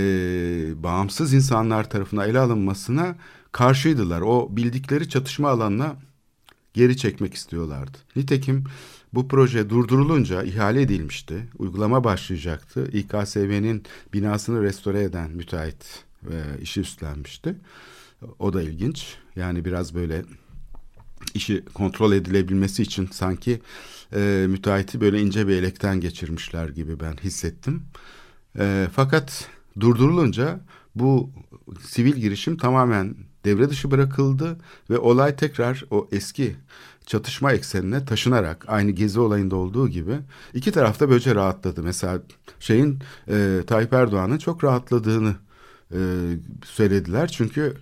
[0.76, 3.16] bağımsız insanlar tarafından ele alınmasına
[3.52, 4.20] karşıydılar.
[4.20, 5.96] O bildikleri çatışma alanına
[6.74, 7.98] geri çekmek istiyorlardı.
[8.16, 8.64] Nitekim
[9.12, 11.48] bu proje durdurulunca ihale edilmişti.
[11.58, 12.90] Uygulama başlayacaktı.
[12.92, 13.82] İKSV'nin
[14.14, 17.54] binasını restore eden müteahhit ve işi üstlenmişti.
[18.38, 19.16] O da ilginç.
[19.36, 20.24] Yani biraz böyle
[21.34, 23.60] işi kontrol edilebilmesi için sanki
[24.14, 27.82] e, müteahhiti böyle ince bir elekten geçirmişler gibi ben hissettim.
[28.58, 29.48] E, fakat
[29.80, 30.60] durdurulunca
[30.94, 31.30] bu
[31.86, 34.56] sivil girişim tamamen devre dışı bırakıldı
[34.90, 36.56] ve olay tekrar o eski
[37.06, 40.18] çatışma eksenine taşınarak aynı gezi olayında olduğu gibi
[40.54, 41.82] iki tarafta böylece rahatladı.
[41.82, 42.22] Mesela
[42.60, 45.34] şeyin e, Tayyip Erdoğan'ın çok rahatladığını
[45.92, 45.98] e,
[46.64, 47.76] söylediler çünkü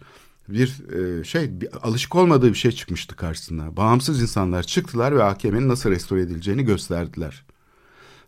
[0.49, 3.77] bir e, şey bir, alışık olmadığı bir şey çıkmıştı karşısına.
[3.77, 7.45] Bağımsız insanlar çıktılar ve AKM'nin nasıl restore edileceğini gösterdiler.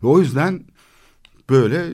[0.03, 0.64] Ve o yüzden
[1.51, 1.87] böyle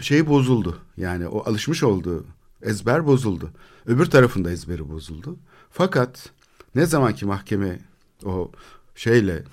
[0.00, 0.78] şey bozuldu.
[0.96, 2.24] Yani o alışmış olduğu
[2.62, 3.50] ezber bozuldu.
[3.86, 5.36] Öbür tarafında ezberi bozuldu.
[5.70, 6.30] Fakat
[6.74, 7.78] ne zamanki mahkeme
[8.24, 8.52] o
[8.94, 9.44] şeyle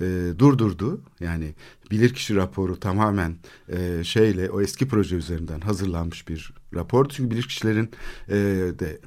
[0.00, 1.00] e, durdurdu.
[1.20, 1.54] Yani
[1.90, 3.36] bilirkişi raporu tamamen
[3.68, 7.08] e, şeyle o eski proje üzerinden hazırlanmış bir rapor.
[7.08, 7.90] Çünkü bilirkişilerin
[8.28, 8.34] e,
[8.78, 9.00] de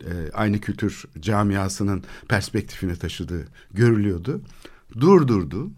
[0.00, 4.40] e, aynı kültür camiasının perspektifine taşıdığı görülüyordu.
[5.00, 5.70] Durdurdu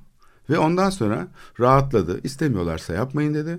[0.50, 1.28] ve ondan sonra
[1.60, 2.20] rahatladı.
[2.24, 3.58] İstemiyorlarsa yapmayın dedi.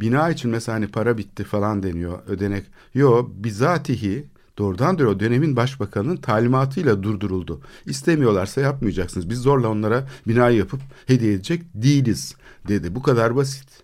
[0.00, 2.64] Bina için mesela hani para bitti falan deniyor ödenek.
[2.94, 4.26] Yo bizatihi
[4.58, 7.60] doğrudan doğru dönemin başbakanının talimatıyla durduruldu.
[7.86, 9.30] İstemiyorlarsa yapmayacaksınız.
[9.30, 12.36] Biz zorla onlara binayı yapıp hediye edecek değiliz
[12.68, 12.94] dedi.
[12.94, 13.82] Bu kadar basit.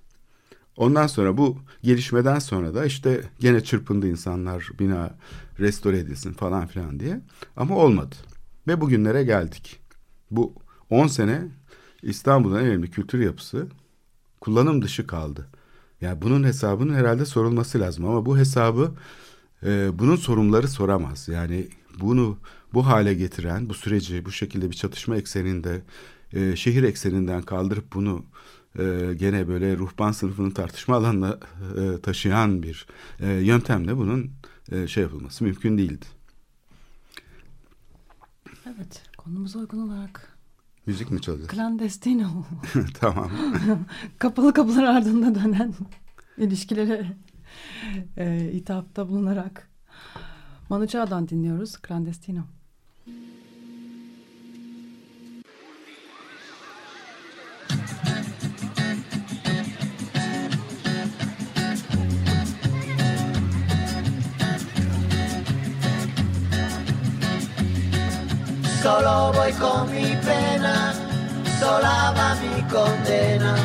[0.76, 5.14] Ondan sonra bu gelişmeden sonra da işte gene çırpındı insanlar bina
[5.60, 7.20] restore edilsin falan filan diye.
[7.56, 8.14] Ama olmadı.
[8.68, 9.80] Ve bugünlere geldik.
[10.30, 10.54] Bu
[10.90, 11.42] 10 sene
[12.02, 13.66] İstanbul'un en önemli kültür yapısı
[14.40, 15.46] kullanım dışı kaldı.
[16.00, 18.94] Yani bunun hesabının herhalde sorulması lazım ama bu hesabı
[19.62, 21.28] e, bunun sorumluları soramaz.
[21.28, 21.68] Yani
[22.00, 22.38] bunu
[22.74, 25.82] bu hale getiren, bu süreci bu şekilde bir çatışma ekseninde,
[26.32, 28.24] e, şehir ekseninden kaldırıp bunu
[28.78, 31.38] e, gene böyle ruhban sınıfının tartışma alanına
[31.76, 32.86] e, taşıyan bir
[33.20, 34.30] e, yöntemle bunun
[34.72, 36.06] e, şey yapılması mümkün değildi.
[38.66, 40.35] Evet, konumuza uygun olarak
[40.86, 41.50] Müzik mi çalacağız?
[41.50, 42.44] clandestino,
[43.00, 43.30] tamam.
[44.18, 45.74] kapalı kapılar ardında dönen
[46.38, 47.06] ilişkilere
[48.16, 49.70] e, ithafta bulunarak
[50.68, 52.40] Manu Chao'dan dinliyoruz clandestino.
[68.86, 70.94] Solo voy con mi pena,
[71.58, 73.56] sola va mi condena.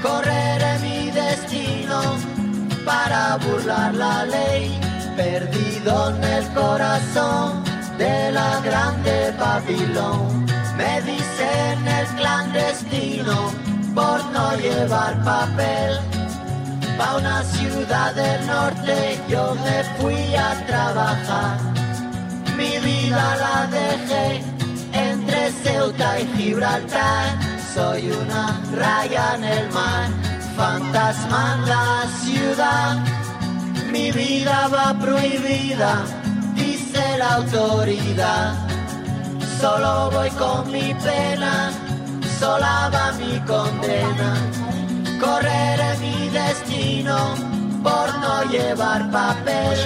[0.00, 2.00] Correré mi destino
[2.84, 4.78] para burlar la ley,
[5.16, 7.64] perdido en el corazón
[7.98, 10.46] de la grande Babilón.
[10.76, 13.50] Me dicen el clandestino
[13.96, 15.98] por no llevar papel.
[16.96, 21.85] Pa' una ciudad del norte yo me fui a trabajar.
[22.56, 24.42] Mi vida la dejé
[24.92, 27.38] entre Ceuta y Gibraltar.
[27.74, 30.08] Soy una raya en el mar,
[30.56, 32.96] fantasma en la ciudad.
[33.92, 36.04] Mi vida va prohibida,
[36.54, 38.54] dice la autoridad.
[39.60, 41.70] Solo voy con mi pena,
[42.40, 44.30] sola va mi condena.
[45.20, 47.55] Correré mi destino
[47.86, 49.78] por no llevar papel,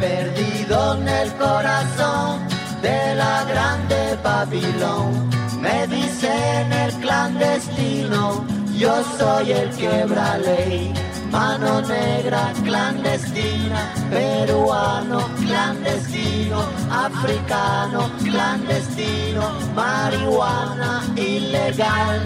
[0.00, 2.40] perdido en el corazón
[2.80, 5.28] de la grande Babilón.
[5.60, 8.46] Me dicen el clandestino,
[8.78, 10.94] yo soy el quebra ley.
[11.30, 16.58] Mano negra clandestina, peruano clandestino,
[16.90, 22.20] africano clandestino, marihuana ilegal.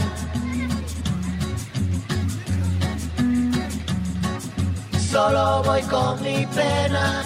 [5.16, 7.22] Solo voy con mi pena,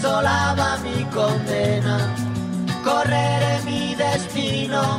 [0.00, 1.98] sola va mi condena.
[2.82, 4.98] Correré mi destino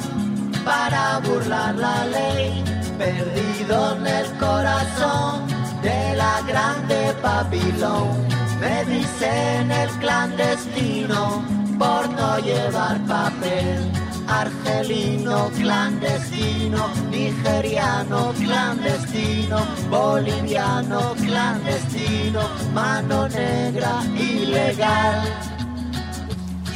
[0.64, 2.64] para burlar la ley,
[3.00, 5.48] perdido en el corazón
[5.82, 8.28] de la grande Babilón.
[8.62, 11.44] Me dicen el clandestino
[11.80, 13.92] por no llevar papel.
[14.29, 22.43] Argelino clandestino, nigeriano clandestino, boliviano clandestino,
[22.73, 25.55] mano negra ilegal.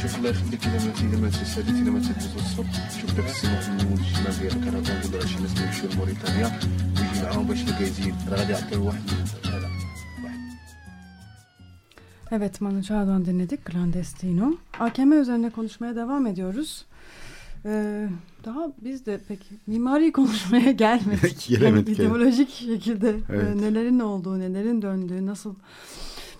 [0.01, 3.59] شوف الله يخليك اذا ما اذا ما تساليت اذا ما تدوز الصبح شوف داك السنه
[3.59, 6.59] في المول الشمال ديال الكندا نقول شي ناس يمشيو لموريتانيا
[6.97, 9.01] ويجي معاهم باش الكايزين راه غادي يعطيو واحد
[9.45, 9.69] هذا
[10.23, 10.39] واحد
[12.31, 14.53] Evet Manu Chao'dan dinledik Clandestino.
[14.79, 16.85] AKM üzerine konuşmaya devam ediyoruz.
[17.66, 18.08] Ee,
[18.44, 21.46] daha biz de pek mimari konuşmaya gelmedik.
[21.48, 23.54] Gelemedik, Yani ideolojik şekilde e, Evet.
[23.56, 25.54] nelerin olduğu, nelerin döndüğü, nasıl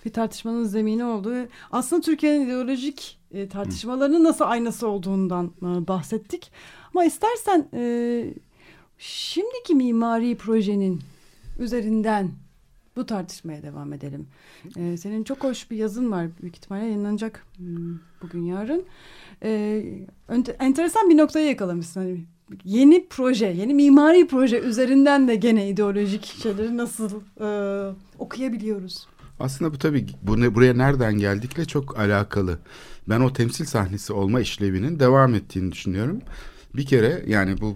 [0.05, 1.35] bir tartışmanın zemini olduğu.
[1.71, 6.51] Aslında Türkiye'nin ideolojik e, tartışmalarının nasıl aynası olduğundan e, bahsettik.
[6.93, 8.33] Ama istersen e,
[8.97, 11.01] şimdiki mimari projenin
[11.59, 12.31] üzerinden
[12.95, 14.27] bu tartışmaya devam edelim.
[14.77, 16.27] Ee, senin çok hoş bir yazın var.
[16.41, 18.85] Büyük ihtimalle yayınlanacak hmm, bugün yarın.
[19.43, 19.83] Ee,
[20.59, 22.01] enteresan bir noktayı yakalamışsın.
[22.01, 22.25] Hani
[22.63, 27.47] yeni proje, yeni mimari proje üzerinden de gene ideolojik şeyleri nasıl e,
[28.19, 29.07] okuyabiliyoruz?
[29.39, 32.59] Aslında bu tabii bu buraya nereden geldikle çok alakalı.
[33.09, 36.21] Ben o temsil sahnesi olma işlevinin devam ettiğini düşünüyorum.
[36.75, 37.75] Bir kere yani bu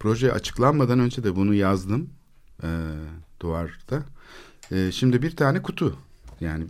[0.00, 2.10] proje açıklanmadan önce de bunu yazdım
[2.62, 2.68] e,
[3.40, 4.02] duvarda.
[4.72, 5.96] E, şimdi bir tane kutu
[6.40, 6.64] yani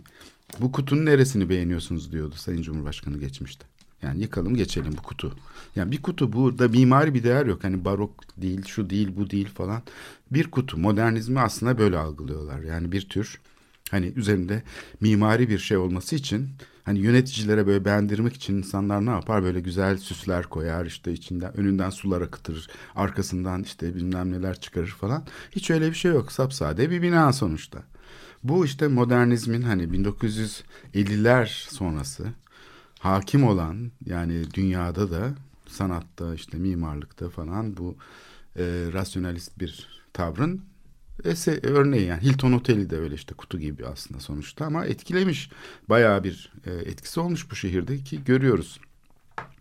[0.59, 3.65] bu kutunun neresini beğeniyorsunuz diyordu Sayın Cumhurbaşkanı geçmişte.
[4.01, 5.35] Yani yıkalım geçelim bu kutu.
[5.75, 7.63] Yani bir kutu burada mimari bir değer yok.
[7.63, 9.81] Hani barok değil, şu değil, bu değil falan.
[10.31, 12.59] Bir kutu modernizmi aslında böyle algılıyorlar.
[12.59, 13.39] Yani bir tür
[13.91, 14.63] hani üzerinde
[15.01, 16.49] mimari bir şey olması için
[16.89, 19.43] hani yöneticilere böyle beğendirmek için insanlar ne yapar?
[19.43, 22.67] Böyle güzel süsler koyar işte içinden önünden sular akıtır.
[22.95, 25.23] Arkasından işte bilmem neler çıkarır falan.
[25.51, 26.31] Hiç öyle bir şey yok.
[26.31, 27.79] Sapsade bir bina sonuçta.
[28.43, 32.27] Bu işte modernizmin hani 1950'ler sonrası
[32.99, 35.33] hakim olan yani dünyada da
[35.67, 37.95] sanatta işte mimarlıkta falan bu
[38.55, 40.61] e, rasyonalist bir tavrın
[41.23, 45.49] ese, örneği yani Hilton Oteli de öyle işte kutu gibi aslında sonuçta ama etkilemiş
[45.89, 48.79] bayağı bir e, etkisi olmuş bu şehirde ki görüyoruz.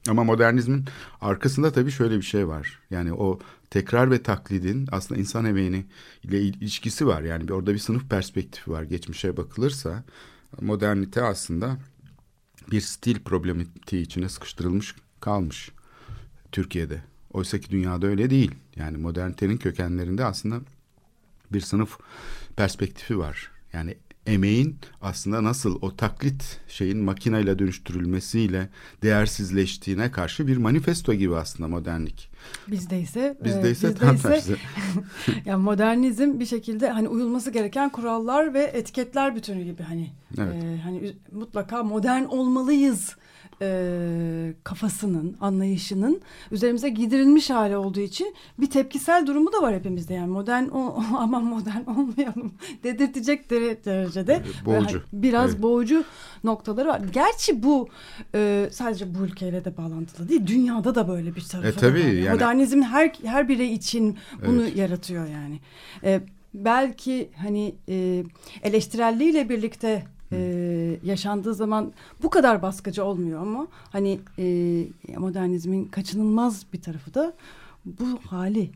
[0.09, 0.85] Ama modernizmin
[1.21, 2.79] arkasında tabii şöyle bir şey var.
[2.90, 3.38] Yani o
[3.71, 5.87] tekrar ve taklidin aslında insan emeğini
[6.23, 7.23] ile ilişkisi var.
[7.23, 8.83] Yani orada bir sınıf perspektifi var.
[8.83, 10.05] Geçmişe bakılırsa
[10.61, 11.79] modernite aslında
[12.71, 15.71] bir stil problematiği içine sıkıştırılmış kalmış
[16.53, 17.03] Türkiye'de.
[17.33, 18.51] Oysa ki dünyada öyle değil.
[18.77, 20.61] Yani modernitenin kökenlerinde aslında
[21.52, 21.98] bir sınıf
[22.56, 23.50] perspektifi var.
[23.72, 28.68] Yani emeğin aslında nasıl o taklit şeyin makineyle dönüştürülmesiyle
[29.02, 32.30] değersizleştiğine karşı bir manifesto gibi aslında modernlik.
[32.68, 34.56] Bizde ise bizde ise bizde tam ise
[35.44, 40.64] yani modernizm bir şekilde hani uyulması gereken kurallar ve etiketler bütünü gibi hani Evet.
[40.64, 43.16] e, hani mutlaka modern olmalıyız
[43.62, 50.31] e, kafasının anlayışının üzerimize giydirilmiş hali olduğu için bir tepkisel durumu da var hepimizde yani
[50.31, 52.53] modern o, aman modern olmayalım
[52.85, 55.03] dedirtecek dere- derecede Evet, boğucu.
[55.12, 55.62] biraz Evet.
[55.62, 56.05] boğucu
[56.44, 57.01] noktaları var.
[57.12, 57.88] Gerçi bu
[58.35, 62.07] e, sadece bu ülkeyle de bağlantılı değil dünyada da böyle bir tarafı E, tabii var.
[62.09, 64.16] yani- Modernizm her her birey için
[64.47, 64.77] bunu Evet.
[64.77, 65.61] yaratıyor yani.
[66.05, 66.21] E,
[66.55, 68.25] belki hani e,
[68.62, 74.87] eleştirelliğiyle birlikte e, yaşandığı zaman bu kadar baskıcı olmuyor ama hani e,
[75.17, 77.35] modernizmin kaçınılmaz bir tarafı da
[77.85, 78.71] bu hali.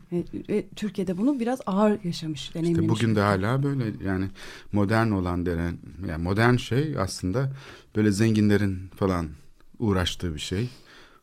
[0.49, 2.93] E, Türkiye'de bunu biraz ağır yaşamış, deneyimlemiş.
[2.93, 4.29] İşte bugün de hala böyle yani
[4.71, 7.51] modern olan denen yani modern şey aslında
[7.95, 9.29] böyle zenginlerin falan
[9.79, 10.69] uğraştığı bir şey.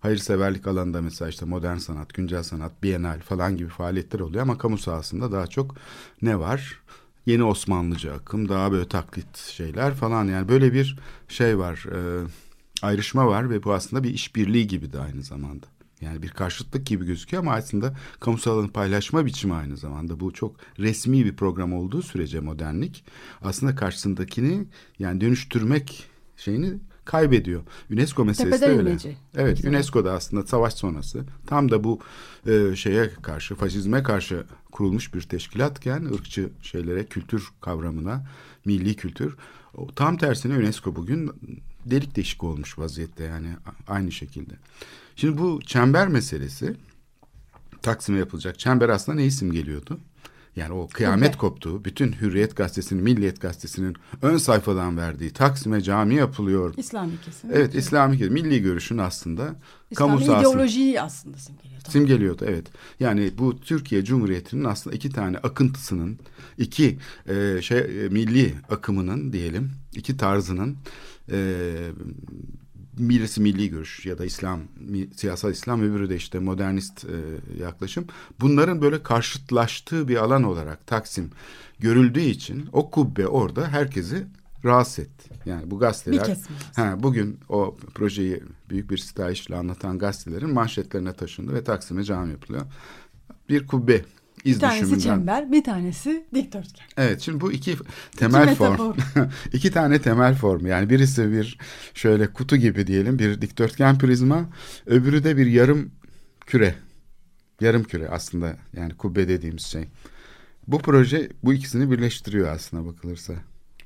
[0.00, 4.78] Hayırseverlik alanında mesela işte modern sanat, güncel sanat, bienal falan gibi faaliyetler oluyor ama kamu
[4.78, 5.74] sahasında daha çok
[6.22, 6.80] ne var?
[7.26, 12.26] Yeni Osmanlıca akım, daha böyle taklit şeyler falan yani böyle bir şey var, e,
[12.82, 15.66] ayrışma var ve bu aslında bir işbirliği gibi de aynı zamanda.
[16.00, 20.20] Yani bir karşıtlık gibi gözüküyor ama aslında kamusal alanı paylaşma biçimi aynı zamanda.
[20.20, 23.04] Bu çok resmi bir program olduğu sürece modernlik
[23.42, 24.66] aslında karşısındakini
[24.98, 26.04] yani dönüştürmek
[26.36, 26.78] şeyini
[27.10, 27.62] kaybediyor.
[27.92, 28.90] UNESCO meselesi Tepeden de öyle.
[28.90, 29.16] inmeci.
[29.34, 29.70] Evet Güzel.
[29.70, 32.00] UNESCO'da aslında savaş sonrası tam da bu
[32.46, 38.26] e, şeye karşı faşizme karşı kurulmuş bir teşkilatken ırkçı şeylere kültür kavramına
[38.64, 39.36] milli kültür
[39.96, 41.30] tam tersine UNESCO bugün
[41.86, 43.48] delik deşik olmuş vaziyette yani
[43.88, 44.54] aynı şekilde.
[45.16, 46.76] Şimdi bu çember meselesi
[47.82, 49.98] Taksim'e yapılacak çember aslında ne isim geliyordu?
[50.56, 51.84] Yani o kıyamet koptu.
[51.84, 56.74] Bütün Hürriyet Gazetesi'nin, Milliyet Gazetesi'nin ön sayfadan verdiği Taksim'e cami yapılıyor.
[56.76, 57.50] İslami kesim.
[57.52, 59.42] Evet İslami milli görüşün aslında
[59.90, 61.80] İslami kamu sahasında ideolojiyi aslında simgeliyor.
[61.80, 61.92] Tamam.
[61.92, 62.66] simgeliyordu evet.
[63.00, 66.18] Yani bu Türkiye Cumhuriyeti'nin aslında iki tane akıntısının,
[66.58, 70.76] iki e, şey e, milli akımının diyelim, iki tarzının
[71.32, 71.66] e,
[72.98, 74.60] birisi milli görüş ya da İslam,
[75.16, 77.16] siyasal İslam öbürü de işte modernist e,
[77.62, 78.04] yaklaşım.
[78.40, 81.30] Bunların böyle karşıtlaştığı bir alan olarak Taksim
[81.78, 84.26] görüldüğü için o kubbe orada herkesi
[84.64, 85.30] rahatsız etti.
[85.46, 86.16] Yani bu gazeteler.
[86.76, 92.62] Ha, bugün o projeyi büyük bir sitayişle anlatan gazetelerin manşetlerine taşındı ve Taksim'e cami yapılıyor.
[93.48, 94.04] Bir kubbe
[94.44, 95.00] iz Bir tanesi düşümünden.
[95.00, 96.86] çember, bir tanesi dikdörtgen.
[96.96, 97.76] Evet şimdi bu iki
[98.16, 98.70] temel form.
[98.70, 98.94] metafor.
[99.52, 100.66] iki tane temel form.
[100.66, 101.58] Yani birisi bir
[101.94, 104.48] şöyle kutu gibi diyelim bir dikdörtgen prizma.
[104.86, 105.90] Öbürü de bir yarım
[106.46, 106.74] küre.
[107.60, 109.84] Yarım küre aslında yani kubbe dediğimiz şey.
[110.66, 113.32] Bu proje bu ikisini birleştiriyor aslında bakılırsa.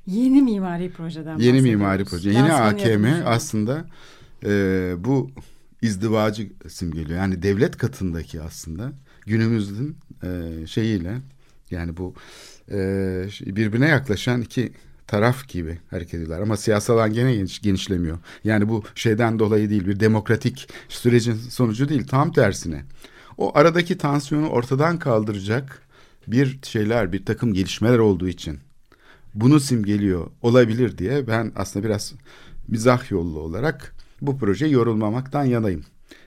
[0.07, 2.29] Yeni mimari projeden Yeni mimari proje.
[2.29, 3.85] Yeni AKM aslında
[4.45, 5.31] e, bu
[5.81, 7.19] izdivacı simgeliyor.
[7.19, 8.93] Yani devlet katındaki aslında
[9.25, 11.17] günümüzün e, şeyiyle
[11.71, 12.13] yani bu
[12.71, 12.77] e,
[13.45, 14.71] birbirine yaklaşan iki
[15.07, 16.41] taraf gibi hareket ediyorlar.
[16.41, 18.17] Ama siyasal alan gene geniş, genişlemiyor.
[18.43, 22.83] Yani bu şeyden dolayı değil bir demokratik sürecin sonucu değil tam tersine.
[23.37, 25.81] O aradaki tansiyonu ortadan kaldıracak
[26.27, 28.59] bir şeyler bir takım gelişmeler olduğu için
[29.33, 32.13] bunu simgeliyor olabilir diye ben aslında biraz
[32.67, 35.83] mizah yollu olarak bu projeyi yorulmamaktan yanayım.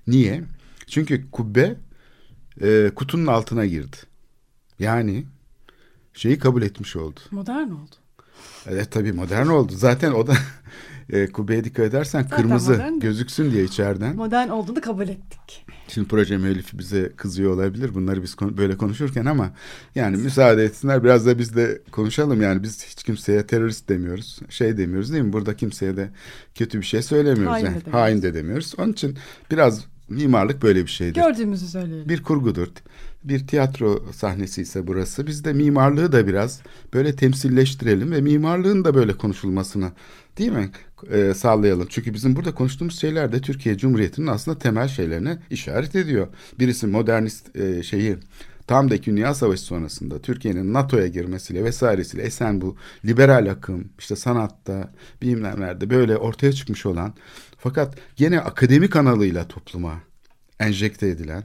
[0.07, 0.45] Niye?
[0.87, 1.77] Çünkü kubbe
[2.63, 3.97] e, kutunun altına girdi.
[4.79, 5.25] Yani
[6.13, 7.21] şeyi kabul etmiş oldu.
[7.31, 7.95] Modern oldu.
[8.67, 9.73] Evet tabii modern oldu.
[9.77, 10.35] Zaten o da
[11.11, 12.99] e, kubbeye dikkat edersen Zaten kırmızı modern de.
[12.99, 14.17] gözüksün diye içeriden.
[14.17, 15.67] Modern olduğunu kabul ettik.
[15.89, 19.51] Şimdi proje müellifi bize kızıyor olabilir bunları biz kon- böyle konuşurken ama
[19.95, 24.77] yani müsaade etsinler biraz da biz de konuşalım yani biz hiç kimseye terörist demiyoruz şey
[24.79, 26.11] demiyoruz değil mi burada kimseye de
[26.55, 27.81] kötü bir şey söylemiyoruz Hain de yani.
[27.85, 27.95] demiyoruz.
[28.01, 29.19] hain de demiyoruz onun için
[29.51, 32.09] biraz mimarlık böyle bir şeydir Gördüğümüzü söyleyelim.
[32.09, 32.69] bir kurgudur
[33.25, 36.61] bir tiyatro sahnesi ise burası biz de mimarlığı da biraz
[36.95, 39.93] böyle temsilleştirelim ve mimarlığın da böyle konuşulmasını
[40.39, 40.71] değil mi
[41.11, 41.87] e, sağlayalım.
[41.91, 46.29] Çünkü bizim burada konuştuğumuz şeyler de Türkiye Cumhuriyeti'nin aslında temel şeylerine işaret ediyor.
[46.59, 48.17] Birisi modernist e, şeyi
[48.69, 54.17] tam da İkinci Dünya Savaşı sonrasında Türkiye'nin NATO'ya girmesiyle vesairesiyle esen bu liberal akım işte
[54.17, 54.93] sanatta
[55.23, 57.15] bilimlerde böyle ortaya çıkmış olan
[57.59, 59.95] fakat gene akademik kanalıyla topluma
[60.61, 61.45] enjekte edilen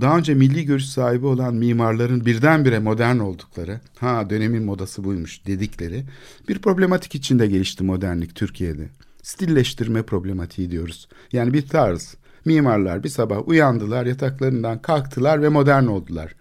[0.00, 6.04] daha önce milli görüş sahibi olan mimarların birdenbire modern oldukları, ha dönemin modası buymuş dedikleri
[6.48, 8.88] bir problematik içinde gelişti modernlik Türkiye'de.
[9.22, 11.08] Stilleştirme problematiği diyoruz.
[11.32, 12.14] Yani bir tarz.
[12.44, 16.34] Mimarlar bir sabah uyandılar, yataklarından kalktılar ve modern oldular.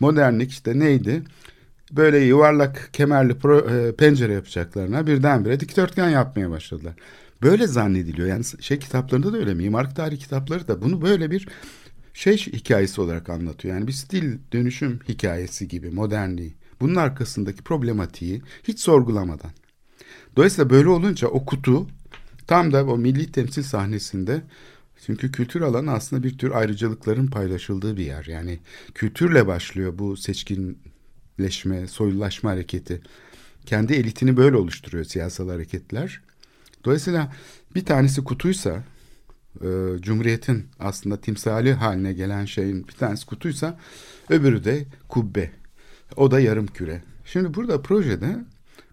[0.00, 1.22] Modernlik işte neydi?
[1.92, 6.94] Böyle yuvarlak kemerli pro- e, pencere yapacaklarına birdenbire dikdörtgen yapmaya başladılar.
[7.42, 8.28] Böyle zannediliyor.
[8.28, 9.54] Yani şey kitaplarında da öyle.
[9.54, 11.48] Mimarlık tarihi kitapları da bunu böyle bir
[12.14, 13.74] şey hikayesi olarak anlatıyor.
[13.74, 16.54] Yani bir stil dönüşüm hikayesi gibi modernliği.
[16.80, 19.50] Bunun arkasındaki problematiği hiç sorgulamadan.
[20.36, 21.86] Dolayısıyla böyle olunca o kutu
[22.46, 24.42] tam da o milli temsil sahnesinde
[25.06, 28.24] çünkü kültür alanı aslında bir tür ayrıcalıkların paylaşıldığı bir yer.
[28.24, 28.58] Yani
[28.94, 33.00] kültürle başlıyor bu seçkinleşme, soylulaşma hareketi.
[33.66, 36.20] Kendi elitini böyle oluşturuyor siyasal hareketler.
[36.84, 37.32] Dolayısıyla
[37.74, 38.84] bir tanesi kutuysa
[39.60, 39.68] e,
[40.00, 43.78] Cumhuriyet'in aslında timsali haline gelen şeyin bir tanesi kutuysa
[44.30, 45.50] öbürü de kubbe.
[46.16, 47.02] O da yarım küre.
[47.24, 48.36] Şimdi burada projede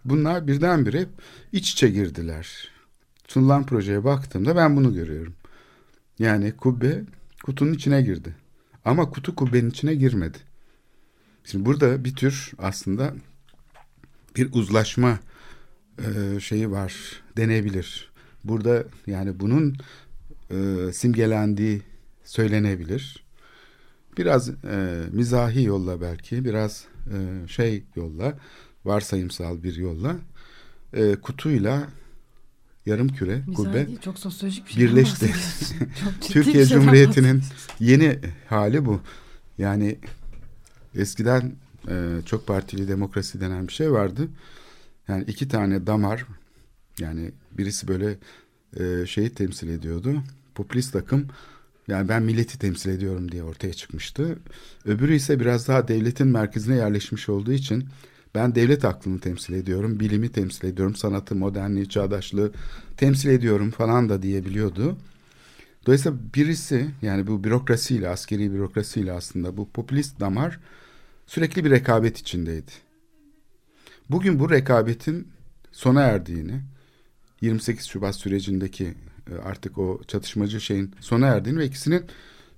[0.05, 1.05] bunlar birdenbire
[1.51, 2.71] iç içe girdiler.
[3.27, 5.33] Sunulan projeye baktığımda ben bunu görüyorum.
[6.19, 7.03] Yani kubbe
[7.43, 8.35] kutunun içine girdi.
[8.85, 10.37] Ama kutu kubbenin içine girmedi.
[11.43, 13.13] Şimdi burada bir tür aslında
[14.35, 15.19] bir uzlaşma
[15.99, 16.93] e, şeyi var
[17.37, 18.11] denebilir.
[18.43, 19.77] Burada yani bunun
[20.51, 21.81] e, simgelendiği
[22.23, 23.23] söylenebilir.
[24.17, 28.37] Biraz e, mizahi yolla belki, biraz e, şey yolla,
[28.85, 30.15] varsayımsal bir yolla,
[30.93, 31.87] e, kutuyla
[32.87, 35.25] yarım küre, Mizahi kubbe değil, çok sosyolojik bir şeyden birleşti.
[36.21, 37.41] Çok Türkiye Cumhuriyeti'nin
[37.79, 38.19] yeni
[38.49, 39.01] hali bu.
[39.57, 39.97] Yani
[40.95, 41.55] eskiden
[41.89, 44.27] e, çok partili demokrasi denen bir şey vardı.
[45.07, 46.25] Yani iki tane damar
[46.99, 48.17] yani birisi böyle
[48.79, 50.23] e, şeyi temsil ediyordu.
[50.55, 51.27] Popülist akım
[51.87, 54.39] yani ben milleti temsil ediyorum diye ortaya çıkmıştı.
[54.85, 57.89] Öbürü ise biraz daha devletin merkezine yerleşmiş olduğu için
[58.37, 62.51] ben devlet aklını temsil ediyorum, bilimi temsil ediyorum, sanatı, modernliği, çağdaşlığı
[62.97, 64.97] temsil ediyorum falan da diyebiliyordu.
[65.85, 70.59] Dolayısıyla birisi yani bu bürokrasiyle, askeri bürokrasiyle aslında bu popülist damar
[71.27, 72.71] sürekli bir rekabet içindeydi.
[74.09, 75.27] Bugün bu rekabetin
[75.71, 76.61] sona erdiğini,
[77.41, 78.93] 28 Şubat sürecindeki
[79.31, 82.05] e, artık o çatışmacı şeyin sona erdiğini ve ikisinin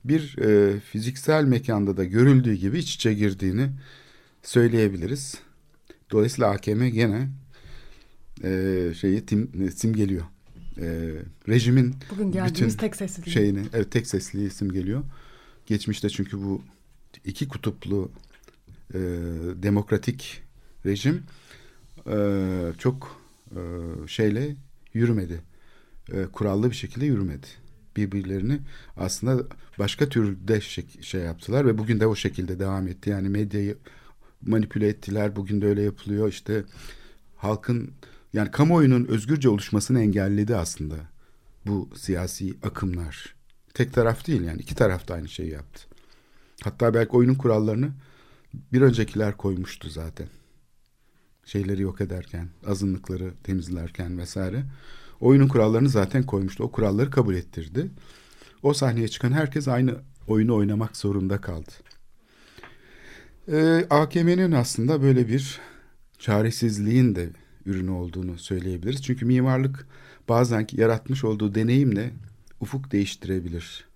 [0.05, 3.69] bir e, fiziksel mekanda da görüldüğü gibi iç içe girdiğini
[4.43, 5.49] söyleyebiliriz.
[6.12, 7.30] Dolayısıyla AKM gene
[8.43, 10.24] e, şeyi tim, simgeliyor.
[10.78, 11.14] E,
[11.49, 15.03] rejimin Bugün geldiğimiz tek sesli şeyini, evet tek sesli simgeliyor.
[15.66, 16.62] Geçmişte çünkü bu
[17.26, 18.12] iki kutuplu
[18.93, 18.99] e,
[19.55, 20.41] demokratik
[20.86, 21.24] rejim
[22.07, 22.18] e,
[22.78, 23.62] çok e,
[24.07, 24.55] şeyle
[24.93, 25.41] yürümedi.
[26.14, 27.47] E, kurallı bir şekilde yürümedi.
[27.97, 28.60] Birbirlerini
[28.97, 29.43] aslında
[29.80, 33.10] başka türde şey, şey yaptılar ve bugün de o şekilde devam etti.
[33.10, 33.78] Yani medyayı
[34.42, 35.36] manipüle ettiler.
[35.36, 36.30] Bugün de öyle yapılıyor.
[36.30, 36.64] İşte
[37.36, 37.92] halkın
[38.34, 40.96] yani kamuoyunun özgürce oluşmasını engelledi aslında
[41.66, 43.36] bu siyasi akımlar.
[43.74, 45.82] Tek taraf değil yani iki taraf da aynı şeyi yaptı.
[46.64, 47.92] Hatta belki oyunun kurallarını
[48.74, 50.28] bir öncekiler koymuştu zaten.
[51.46, 54.64] Şeyleri yok ederken, azınlıkları temizlerken vesaire.
[55.20, 56.64] Oyunun kurallarını zaten koymuştu.
[56.64, 57.92] O kuralları kabul ettirdi.
[58.64, 59.96] O sahneye çıkan herkes aynı
[60.28, 61.72] oyunu oynamak zorunda kaldı.
[63.52, 65.60] Ee, AKM'nin aslında böyle bir
[66.20, 67.30] çaresizliğin de
[67.66, 69.04] ürünü olduğunu söyleyebiliriz.
[69.04, 69.88] Çünkü mimarlık
[70.30, 72.12] bazen yaratmış olduğu deneyimle
[72.60, 73.88] ufuk değiştirebilir.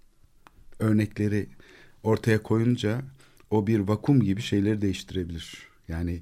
[0.80, 1.48] Örnekleri
[2.04, 3.02] ortaya koyunca
[3.50, 5.68] o bir vakum gibi şeyleri değiştirebilir.
[5.88, 6.22] Yani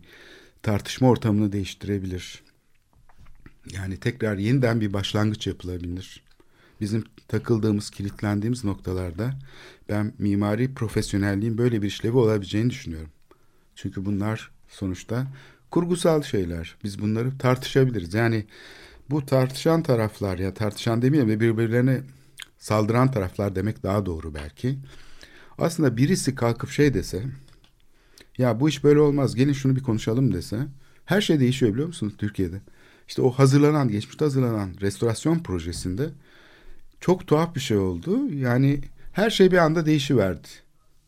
[0.64, 2.44] tartışma ortamını değiştirebilir.
[3.74, 6.24] Yani tekrar yeniden bir başlangıç yapılabilir.
[6.82, 9.40] Bizim takıldığımız, kilitlendiğimiz noktalarda
[9.90, 13.10] ben mimari profesyonelliğin böyle bir işlevi olabileceğini düşünüyorum.
[13.82, 15.28] Çünkü bunlar sonuçta
[15.72, 16.76] kurgusal şeyler.
[16.84, 18.14] Biz bunları tartışabiliriz.
[18.14, 18.46] Yani
[19.10, 22.02] bu tartışan taraflar ya tartışan demeyelim de birbirlerine
[22.58, 24.80] saldıran taraflar demek daha doğru belki.
[25.58, 27.24] Aslında birisi kalkıp şey dese
[28.38, 30.68] ya bu iş böyle olmaz gelin şunu bir konuşalım dese
[31.06, 32.62] her şey değişiyor biliyor musunuz Türkiye'de?
[33.08, 36.10] İşte o hazırlanan geçmişte hazırlanan restorasyon projesinde
[37.00, 38.34] çok tuhaf bir şey oldu.
[38.34, 38.82] Yani
[39.14, 40.48] her şey bir anda değişiverdi.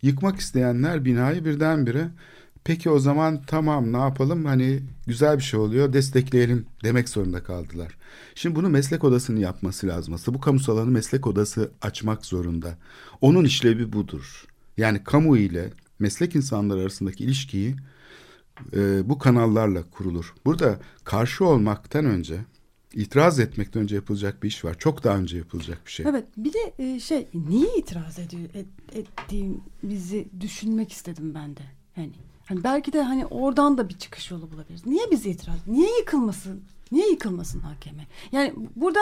[0.02, 2.10] Yıkmak isteyenler binayı birdenbire
[2.64, 7.98] peki o zaman tamam ne yapalım hani güzel bir şey oluyor destekleyelim demek zorunda kaldılar.
[8.36, 10.14] Şimdi bunu meslek odasının yapması lazım.
[10.14, 12.78] Aslında bu kamusal alanı meslek odası açmak zorunda.
[13.22, 14.46] Onun işlevi budur.
[14.78, 17.76] Yani kamu ile meslek insanları arasındaki ilişkiyi
[18.76, 20.34] e, bu kanallarla kurulur.
[20.46, 22.40] Burada karşı olmaktan önce
[22.94, 24.76] itiraz etmekten önce yapılacak bir iş var.
[24.80, 26.06] Çok daha önce yapılacak bir şey.
[26.10, 31.62] Evet bir de e, şey niye itiraz ediyor et, ettiğimizi düşünmek istedim ben de.
[31.98, 32.12] Yani
[32.46, 34.86] hani belki de hani oradan da bir çıkış yolu bulabiliriz.
[34.86, 35.56] Niye bizi itiraz?
[35.68, 36.62] Niye yıkılmasın?
[36.94, 38.08] Niye yıkılmasın hakeme?
[38.32, 39.00] Yani burada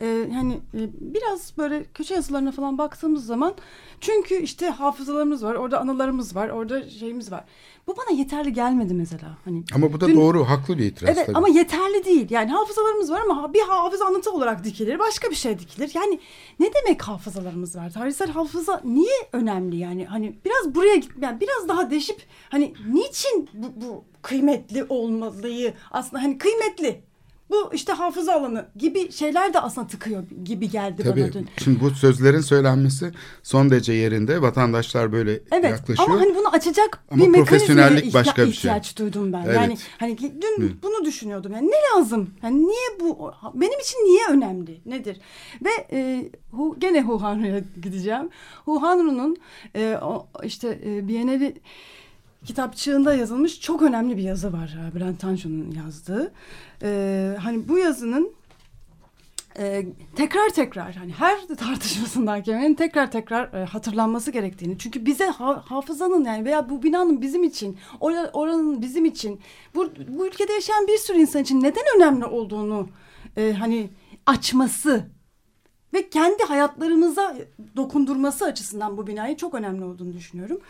[0.00, 3.54] e, hani e, biraz böyle köşe yazılarına falan baktığımız zaman
[4.00, 7.44] çünkü işte hafızalarımız var, orada anılarımız var, orada şeyimiz var.
[7.86, 9.38] Bu bana yeterli gelmedi mesela.
[9.44, 11.36] Hani ama bu da dün, doğru, haklı bir itiraz evet, tabii.
[11.38, 12.30] ama yeterli değil.
[12.30, 15.90] Yani hafızalarımız var ama bir hafıza anıtı olarak dikilir, başka bir şey dikilir.
[15.94, 16.20] Yani
[16.60, 17.90] ne demek hafızalarımız var?
[17.92, 20.06] Tarihsel hafıza niye önemli yani?
[20.06, 26.22] Hani biraz buraya git, yani biraz daha deşip hani niçin bu, bu kıymetli olmalıyı aslında
[26.22, 27.02] hani kıymetli
[27.50, 31.22] bu işte hafıza alanı gibi şeyler de aslında tıkıyor gibi geldi Tabii.
[31.22, 31.48] bana dün.
[31.64, 34.42] Şimdi bu sözlerin söylenmesi son derece yerinde.
[34.42, 36.08] Vatandaşlar böyle evet, yaklaşıyor.
[36.08, 38.50] Ama hani bunu açacak ama bir profesyonellik ihtiya- başka bir şey.
[38.52, 39.44] ihtiyaç duydum ben.
[39.46, 39.56] Evet.
[39.56, 40.70] Yani hani dün Hı.
[40.82, 41.52] bunu düşünüyordum.
[41.52, 42.30] Yani ne lazım?
[42.42, 44.80] Yani niye bu benim için niye önemli?
[44.86, 45.20] Nedir?
[45.64, 48.28] Ve e, hu, gene Huhanru'ya gideceğim.
[48.64, 49.36] Huhanru'nun
[49.76, 51.54] e, o, işte e, Biennale
[52.44, 54.76] kitapçığında yazılmış çok önemli bir yazı var.
[54.94, 56.32] Bülent Tanju'nun yazdığı.
[56.82, 58.34] Ee, hani bu yazının
[59.58, 59.86] e,
[60.16, 64.78] tekrar tekrar hani her tartışmasında hakemin tekrar tekrar e, hatırlanması gerektiğini.
[64.78, 69.40] Çünkü bize ha, hafızanın yani veya bu binanın bizim için, or oranın bizim için,
[69.74, 72.88] bu, bu ülkede yaşayan bir sürü insan için neden önemli olduğunu
[73.36, 73.90] e, hani
[74.26, 75.06] açması
[75.94, 77.36] ve kendi hayatlarımıza
[77.76, 80.60] dokundurması açısından bu binayı çok önemli olduğunu düşünüyorum.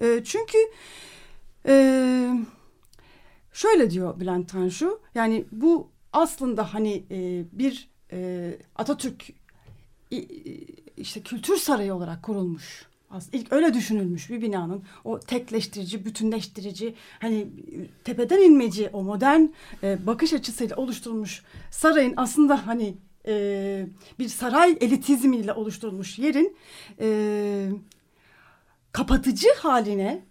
[0.00, 0.70] E, çünkü e,
[3.54, 9.30] şöyle diyor Bülent Tanju, yani bu aslında hani e, bir e, Atatürk
[10.12, 10.16] e,
[10.96, 12.86] işte kültür sarayı olarak kurulmuş.
[13.10, 17.46] Aslında ilk öyle düşünülmüş bir binanın o tekleştirici, bütünleştirici, hani
[18.04, 19.46] tepeden inmeci, o modern
[19.82, 22.94] e, bakış açısıyla oluşturulmuş sarayın aslında hani
[23.26, 23.86] e,
[24.18, 26.56] bir saray elitizmiyle oluşturulmuş yerin
[27.00, 27.68] e,
[28.92, 30.24] kapatıcı haline,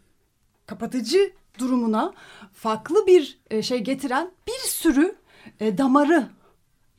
[0.66, 2.14] kapatıcı durumuna
[2.54, 5.16] farklı bir e, şey getiren bir sürü
[5.60, 6.28] e, damarı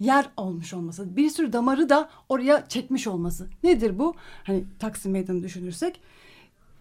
[0.01, 1.17] yer olmuş olması.
[1.17, 3.49] Bir sürü damarı da oraya çekmiş olması.
[3.63, 4.15] Nedir bu?
[4.45, 6.01] Hani Taksim Meydanı düşünürsek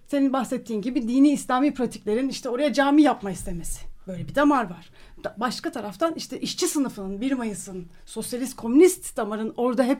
[0.07, 3.81] senin bahsettiğin gibi dini İslami pratiklerin işte oraya cami yapma istemesi.
[4.07, 4.89] Böyle bir damar var.
[5.37, 9.99] Başka taraftan işte işçi sınıfının 1 Mayıs'ın sosyalist komünist damarın orada hep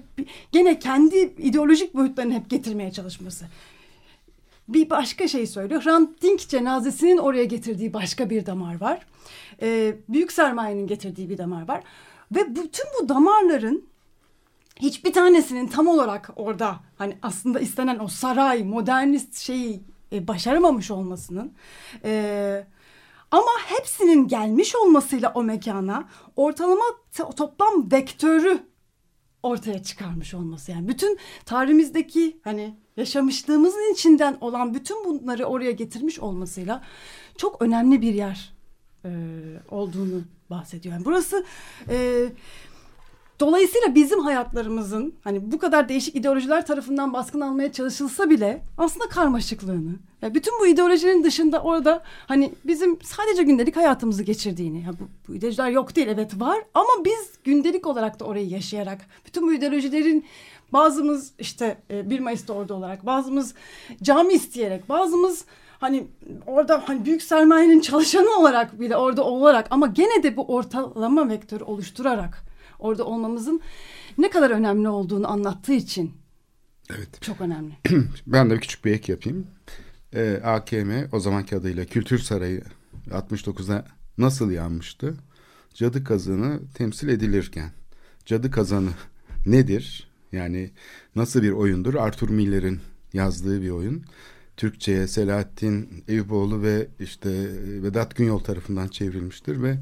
[0.52, 3.46] gene kendi ideolojik boyutlarını hep getirmeye çalışması
[4.74, 5.84] bir başka şey söylüyor.
[5.86, 9.06] Hrant Dink cenazesinin oraya getirdiği başka bir damar var.
[9.62, 11.84] Ee, büyük sermayenin getirdiği bir damar var.
[12.36, 13.86] Ve bütün bu damarların
[14.80, 21.54] hiçbir tanesinin tam olarak orada hani aslında istenen o saray, modernist şeyi e, başaramamış olmasının...
[22.04, 22.66] E,
[23.32, 26.84] ama hepsinin gelmiş olmasıyla o mekana ortalama
[27.36, 28.60] toplam vektörü
[29.44, 30.72] ortaya çıkarmış olması.
[30.72, 36.84] Yani bütün tarihimizdeki hani yaşamışlığımızın içinden olan bütün bunları oraya getirmiş olmasıyla
[37.38, 38.54] çok önemli bir yer
[39.06, 39.10] e,
[39.70, 40.96] olduğunu bahsediyor.
[40.96, 41.46] Yani burası
[41.90, 42.26] e,
[43.40, 49.96] dolayısıyla bizim hayatlarımızın hani bu kadar değişik ideolojiler tarafından baskın almaya çalışılsa bile aslında karmaşıklığını,
[50.22, 55.36] yani bütün bu ideolojinin dışında orada hani bizim sadece gündelik hayatımızı geçirdiğini, yani bu, bu
[55.36, 60.26] ideolojiler yok değil evet var ama biz gündelik olarak da orayı yaşayarak bütün bu ideolojilerin
[60.74, 63.54] Bazımız işte 1 e, Mayıs'ta orada olarak, bazımız
[64.04, 65.46] cami isteyerek, bazımız
[65.80, 66.04] hani
[66.48, 71.64] orada hani büyük sermayenin çalışanı olarak bile orada olarak ama gene de bu ortalama vektörü
[71.64, 72.44] oluşturarak
[72.84, 73.62] orada olmamızın
[74.18, 76.12] ne kadar önemli olduğunu anlattığı için
[76.90, 77.22] evet.
[77.22, 77.78] çok önemli.
[78.28, 79.48] ben de bir küçük bir ek yapayım.
[80.16, 82.64] Ee, AKM o zamanki adıyla Kültür Sarayı
[83.10, 83.86] 69'da
[84.18, 85.16] nasıl yanmıştı?
[85.74, 87.72] Cadı kazanı temsil edilirken
[88.26, 88.90] cadı kazanı
[89.46, 90.08] nedir?
[90.32, 90.72] Yani
[91.16, 91.94] nasıl bir oyundur?
[91.94, 92.80] Arthur Miller'in
[93.14, 94.06] yazdığı bir oyun.
[94.58, 97.30] Türkçe'ye Selahattin Eyüboğlu ve işte
[97.84, 99.78] Vedat Günyol tarafından çevrilmiştir ve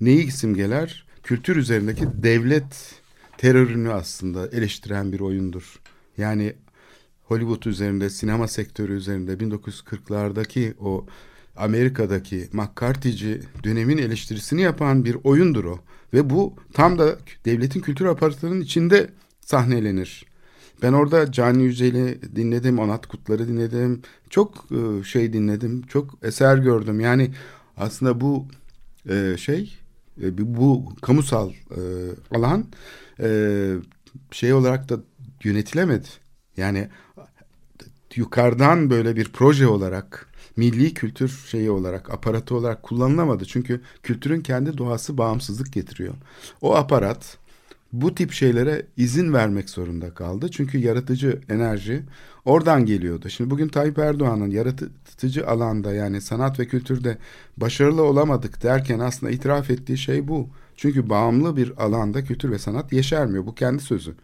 [0.00, 1.06] neyi simgeler?
[1.22, 3.00] Kültür üzerindeki devlet
[3.38, 5.80] terörünü aslında eleştiren bir oyundur.
[6.18, 6.54] Yani
[7.22, 11.06] Hollywood üzerinde, sinema sektörü üzerinde 1940'lardaki o
[11.56, 15.78] Amerika'daki McCarthy'ci dönemin eleştirisini yapan bir oyundur o.
[16.14, 19.10] Ve bu tam da devletin kültür aparatlarının içinde
[19.40, 20.26] sahnelenir.
[20.82, 24.02] Ben orada Cani Yücel'i dinledim, Onat Kutlar'ı dinledim.
[24.30, 27.00] Çok e, şey dinledim, çok eser gördüm.
[27.00, 27.30] Yani
[27.76, 28.46] aslında bu
[29.08, 29.78] e, şey,
[30.22, 31.52] e, bu kamusal
[32.30, 32.66] alan
[34.30, 35.00] şey olarak da
[35.44, 36.08] yönetilemedi.
[36.56, 36.88] Yani
[38.14, 43.44] yukarıdan böyle bir proje olarak milli kültür şeyi olarak aparatı olarak kullanılamadı.
[43.44, 46.14] Çünkü kültürün kendi doğası bağımsızlık getiriyor.
[46.60, 47.38] O aparat
[47.92, 50.50] bu tip şeylere izin vermek zorunda kaldı.
[50.50, 52.02] Çünkü yaratıcı enerji
[52.44, 53.28] oradan geliyordu.
[53.28, 57.18] Şimdi bugün Tayyip Erdoğan'ın yaratıcı alanda yani sanat ve kültürde
[57.56, 60.48] başarılı olamadık derken aslında itiraf ettiği şey bu.
[60.76, 63.46] Çünkü bağımlı bir alanda kültür ve sanat yeşermiyor.
[63.46, 64.14] Bu kendi sözü.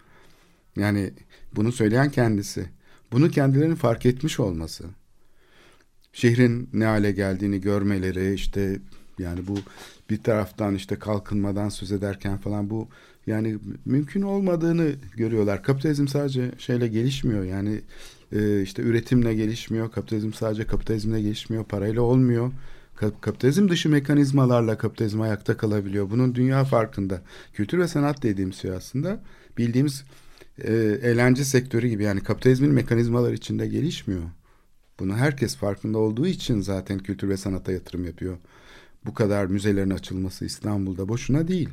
[0.76, 1.12] Yani
[1.56, 2.66] bunu söyleyen kendisi.
[3.12, 4.84] Bunu kendilerinin fark etmiş olması.
[6.12, 8.80] Şehrin ne hale geldiğini görmeleri işte
[9.18, 9.58] yani bu
[10.10, 12.88] bir taraftan işte kalkınmadan söz ederken falan bu
[13.28, 15.62] yani mümkün olmadığını görüyorlar.
[15.62, 17.44] Kapitalizm sadece şeyle gelişmiyor.
[17.44, 17.80] Yani
[18.32, 19.90] e, işte üretimle gelişmiyor.
[19.92, 21.64] Kapitalizm sadece kapitalizmle gelişmiyor.
[21.64, 22.52] Parayla olmuyor.
[23.20, 26.10] Kapitalizm dışı mekanizmalarla kapitalizm ayakta kalabiliyor.
[26.10, 27.22] Bunun dünya farkında.
[27.52, 29.20] Kültür ve sanat dediğimiz şey aslında
[29.58, 30.04] bildiğimiz
[30.58, 30.72] e,
[31.02, 34.22] eğlence sektörü gibi yani kapitalizmin mekanizmalar içinde gelişmiyor.
[35.00, 38.36] Bunu herkes farkında olduğu için zaten kültür ve sanata yatırım yapıyor.
[39.06, 41.68] Bu kadar müzelerin açılması İstanbul'da boşuna değil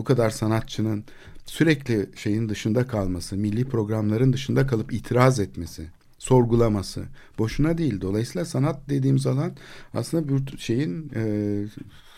[0.00, 1.04] bu kadar sanatçının
[1.46, 5.86] sürekli şeyin dışında kalması, milli programların dışında kalıp itiraz etmesi,
[6.18, 7.02] sorgulaması
[7.38, 8.00] boşuna değil.
[8.00, 9.52] Dolayısıyla sanat dediğimiz alan
[9.94, 11.22] aslında bir şeyin e,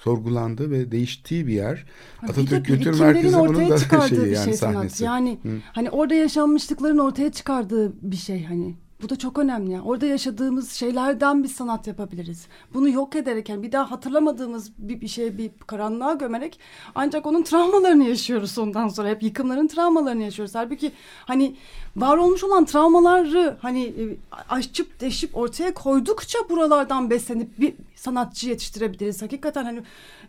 [0.00, 1.86] sorgulandığı ve değiştiği bir yer.
[2.22, 3.78] Atatürk Kültür Merkezi bunun da
[4.08, 4.96] şeyi yani şey sahnesi.
[4.96, 5.00] Sanat.
[5.00, 5.48] Yani Hı.
[5.72, 8.74] hani orada yaşanmışlıkların ortaya çıkardığı bir şey hani.
[9.02, 9.80] Bu da çok önemli.
[9.80, 12.46] Orada yaşadığımız şeylerden bir sanat yapabiliriz.
[12.74, 16.58] Bunu yok ederek yani bir daha hatırlamadığımız bir, bir şey bir karanlığa gömerek
[16.94, 19.08] ancak onun travmalarını yaşıyoruz ondan sonra.
[19.08, 20.54] Hep yıkımların travmalarını yaşıyoruz.
[20.54, 20.92] Halbuki
[21.24, 21.56] hani
[21.96, 24.16] var olmuş olan travmaları hani e,
[24.48, 29.22] açıp deşip ortaya koydukça buralardan beslenip bir sanatçı yetiştirebiliriz.
[29.22, 29.78] Hakikaten hani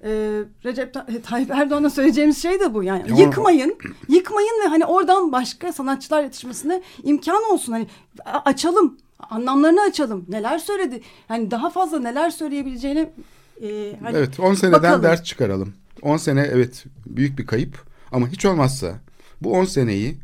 [0.04, 0.10] e,
[0.66, 0.94] Recep
[1.24, 3.22] Tayyip Erdoğan'a söyleyeceğimiz şey de bu yani.
[3.22, 3.78] Yıkmayın,
[4.10, 7.72] yıkmayın ve hani oradan başka sanatçılar yetişmesine imkan olsun.
[7.72, 7.88] Hani
[8.26, 10.26] açalım, anlamlarını açalım.
[10.30, 11.02] Neler söyledi?
[11.30, 13.10] Yani daha fazla neler söyleyebileceğini
[13.62, 15.04] e, hani Evet, 10 seneden bakalım.
[15.04, 15.74] ders çıkaralım.
[16.02, 18.94] 10 sene evet büyük bir kayıp ama hiç olmazsa
[19.42, 20.18] bu 10 seneyi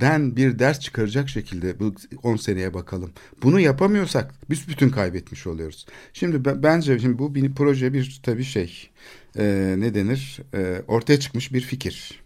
[0.00, 3.12] den bir ders çıkaracak şekilde bu 10 seneye bakalım.
[3.42, 5.86] Bunu yapamıyorsak biz bütün kaybetmiş oluyoruz.
[6.12, 8.90] Şimdi bence şimdi bu bir proje bir tabii şey
[9.38, 12.22] e, ne denir e, ortaya çıkmış bir fikir.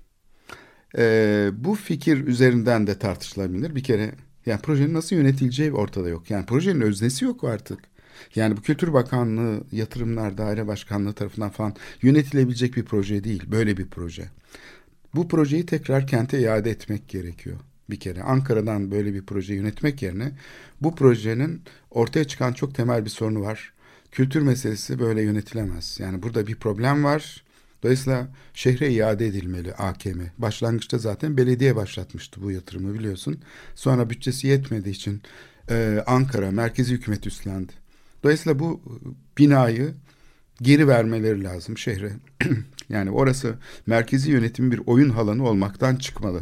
[0.98, 3.74] E, bu fikir üzerinden de tartışılabilir.
[3.74, 4.12] Bir kere
[4.46, 6.30] yani projenin nasıl yönetileceği ortada yok.
[6.30, 7.78] Yani projenin öznesi yok artık.
[8.34, 13.42] Yani bu Kültür Bakanlığı, Yatırımlar Daire Başkanlığı tarafından falan yönetilebilecek bir proje değil.
[13.46, 14.28] Böyle bir proje.
[15.14, 17.56] Bu projeyi tekrar kente iade etmek gerekiyor
[17.90, 18.22] bir kere.
[18.22, 20.32] Ankara'dan böyle bir proje yönetmek yerine
[20.80, 23.72] bu projenin ortaya çıkan çok temel bir sorunu var.
[24.12, 26.00] Kültür meselesi böyle yönetilemez.
[26.00, 27.44] Yani burada bir problem var.
[27.82, 30.20] Dolayısıyla şehre iade edilmeli AKM.
[30.38, 33.40] Başlangıçta zaten belediye başlatmıştı bu yatırımı biliyorsun.
[33.74, 35.22] Sonra bütçesi yetmediği için
[35.70, 37.72] e, Ankara merkezi hükümet üstlendi.
[38.22, 38.80] Dolayısıyla bu
[39.38, 39.94] binayı
[40.62, 42.12] geri vermeleri lazım şehre.
[42.88, 43.54] yani orası
[43.86, 46.40] merkezi yönetim bir oyun alanı olmaktan çıkmalı.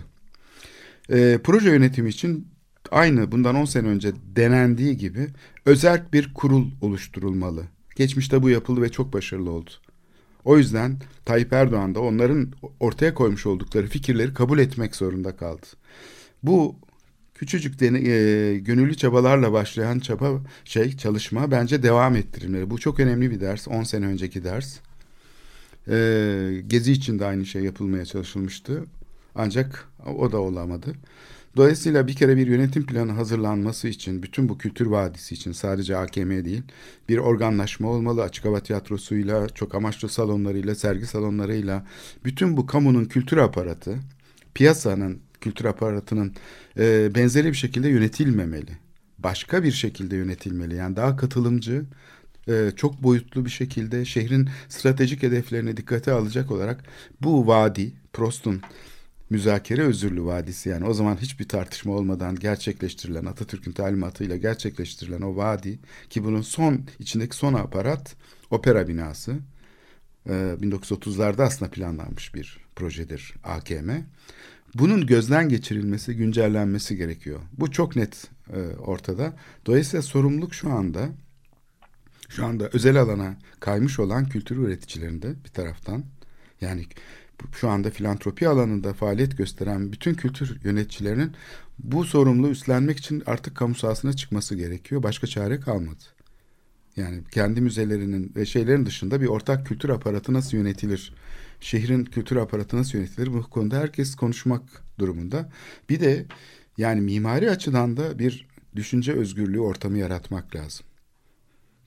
[1.10, 2.48] E, proje yönetimi için
[2.90, 5.28] aynı bundan 10 sene önce denendiği gibi
[5.66, 7.62] özel bir kurul oluşturulmalı.
[7.96, 9.70] Geçmişte bu yapıldı ve çok başarılı oldu.
[10.44, 15.66] O yüzden Tayyip Erdoğan da onların ortaya koymuş oldukları fikirleri kabul etmek zorunda kaldı.
[16.42, 16.76] Bu
[17.42, 22.70] küçücük dene, e, gönüllü çabalarla başlayan çaba şey çalışma bence devam ettirilmeli.
[22.70, 23.68] Bu çok önemli bir ders.
[23.68, 24.78] 10 sene önceki ders.
[25.88, 28.84] E, Gezi için de aynı şey yapılmaya çalışılmıştı.
[29.34, 30.94] Ancak o da olamadı.
[31.56, 36.44] Dolayısıyla bir kere bir yönetim planı hazırlanması için bütün bu kültür vadisi için sadece AKM
[36.44, 36.62] değil
[37.08, 38.22] bir organlaşma olmalı.
[38.22, 41.86] Açık hava tiyatrosuyla, çok amaçlı salonlarıyla, sergi salonlarıyla
[42.24, 43.98] bütün bu kamunun kültür aparatı,
[44.54, 46.34] piyasanın kültür aparatının
[46.78, 48.78] e, benzeri bir şekilde yönetilmemeli.
[49.18, 50.74] Başka bir şekilde yönetilmeli.
[50.74, 51.84] Yani daha katılımcı,
[52.48, 56.84] e, çok boyutlu bir şekilde şehrin stratejik hedeflerini dikkate alacak olarak
[57.20, 58.62] bu vadi, Prost'un
[59.30, 65.78] müzakere özürlü vadisi yani o zaman hiçbir tartışma olmadan gerçekleştirilen Atatürk'ün talimatıyla gerçekleştirilen o vadi
[66.10, 68.16] ki bunun son içindeki son aparat
[68.50, 69.36] opera binası.
[70.28, 73.90] Ee, 1930'larda aslında planlanmış bir projedir AKM.
[74.74, 77.40] Bunun gözden geçirilmesi, güncellenmesi gerekiyor.
[77.52, 79.36] Bu çok net e, ortada.
[79.66, 81.08] Dolayısıyla sorumluluk şu anda
[82.28, 86.04] şu anda özel alana kaymış olan kültür üreticilerinde bir taraftan
[86.60, 86.86] yani
[87.52, 91.32] şu anda filantropi alanında faaliyet gösteren bütün kültür yöneticilerinin
[91.78, 95.02] bu sorumluluğu üstlenmek için artık kamu sahasına çıkması gerekiyor.
[95.02, 96.02] Başka çare kalmadı.
[96.96, 101.14] Yani kendi müzelerinin ve şeylerin dışında bir ortak kültür aparatı nasıl yönetilir?
[101.62, 103.32] Şehrin kültür aparatı nasıl yönetilir?
[103.32, 104.62] Bu konuda herkes konuşmak
[104.98, 105.48] durumunda.
[105.88, 106.26] Bir de
[106.78, 108.46] yani mimari açıdan da bir
[108.76, 110.86] düşünce özgürlüğü ortamı yaratmak lazım.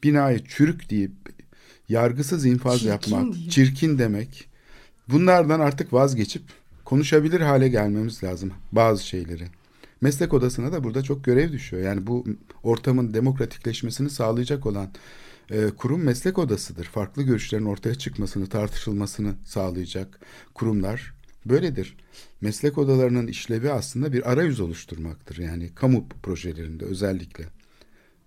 [0.03, 1.11] Binayı çürük deyip
[1.89, 3.51] yargısız infaz Çirkin yapmak, deyip.
[3.51, 4.47] çirkin demek.
[5.09, 6.43] Bunlardan artık vazgeçip
[6.85, 9.47] konuşabilir hale gelmemiz lazım bazı şeyleri.
[10.01, 11.83] Meslek odasına da burada çok görev düşüyor.
[11.83, 12.25] Yani bu
[12.63, 14.89] ortamın demokratikleşmesini sağlayacak olan
[15.51, 16.85] e, kurum meslek odasıdır.
[16.85, 20.19] Farklı görüşlerin ortaya çıkmasını, tartışılmasını sağlayacak
[20.53, 21.13] kurumlar
[21.45, 21.97] böyledir.
[22.41, 25.37] Meslek odalarının işlevi aslında bir arayüz oluşturmaktır.
[25.37, 27.45] Yani kamu projelerinde özellikle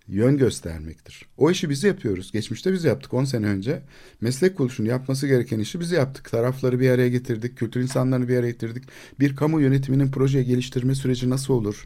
[0.07, 1.25] yön göstermektir.
[1.37, 2.31] O işi biz yapıyoruz.
[2.31, 3.81] Geçmişte biz yaptık 10 sene önce.
[4.21, 6.31] Meslek kuruluşunun yapması gereken işi biz yaptık.
[6.31, 8.83] Tarafları bir araya getirdik, kültür insanlarını bir araya getirdik.
[9.19, 11.85] Bir kamu yönetiminin proje geliştirme süreci nasıl olur?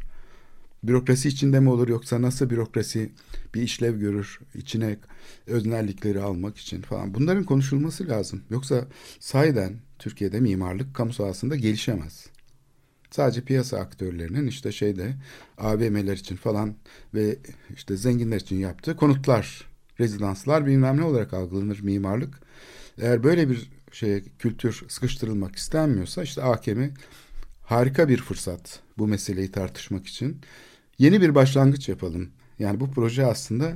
[0.83, 3.11] Bürokrasi içinde mi olur yoksa nasıl bürokrasi
[3.55, 4.97] bir işlev görür içine
[5.47, 7.13] öznellikleri almak için falan.
[7.13, 8.41] Bunların konuşulması lazım.
[8.49, 8.87] Yoksa
[9.19, 12.27] sahiden Türkiye'de mimarlık kamu sahasında gelişemez.
[13.11, 15.15] Sadece piyasa aktörlerinin işte şeyde
[15.57, 16.75] AVM'ler için falan
[17.13, 17.37] ve
[17.75, 19.67] işte zenginler için yaptığı konutlar,
[19.99, 22.39] rezidanslar bilmem ne olarak algılanır mimarlık.
[23.01, 26.81] Eğer böyle bir şeye kültür sıkıştırılmak istenmiyorsa işte AKM
[27.63, 30.41] harika bir fırsat bu meseleyi tartışmak için.
[30.99, 32.29] Yeni bir başlangıç yapalım.
[32.59, 33.73] Yani bu proje aslında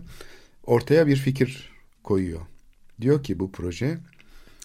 [0.66, 1.72] ortaya bir fikir
[2.04, 2.42] koyuyor.
[3.02, 3.98] Diyor ki bu proje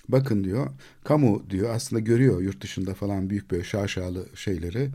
[0.09, 0.71] bakın diyor
[1.05, 4.91] kamu diyor aslında görüyor yurt dışında falan büyük böyle şaşalı şeyleri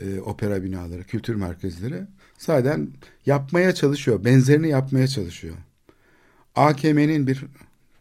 [0.00, 2.02] e, opera binaları, kültür merkezleri
[2.38, 2.88] zaten
[3.26, 4.24] yapmaya çalışıyor.
[4.24, 5.56] Benzerini yapmaya çalışıyor.
[6.54, 7.44] AKM'nin bir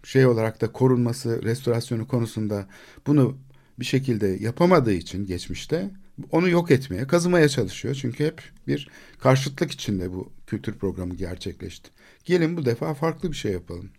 [0.04, 2.68] şey olarak da korunması, restorasyonu konusunda
[3.08, 3.38] bunu
[3.80, 5.90] bir şekilde yapamadığı için geçmişte
[6.32, 7.96] onu yok etmeye, kazımaya çalışıyor.
[7.96, 8.90] Çünkü hep bir
[9.20, 11.90] karşıtlık içinde bu kültür programı gerçekleşti.
[12.26, 13.90] Gelin bu defa farklı bir şey yapalım.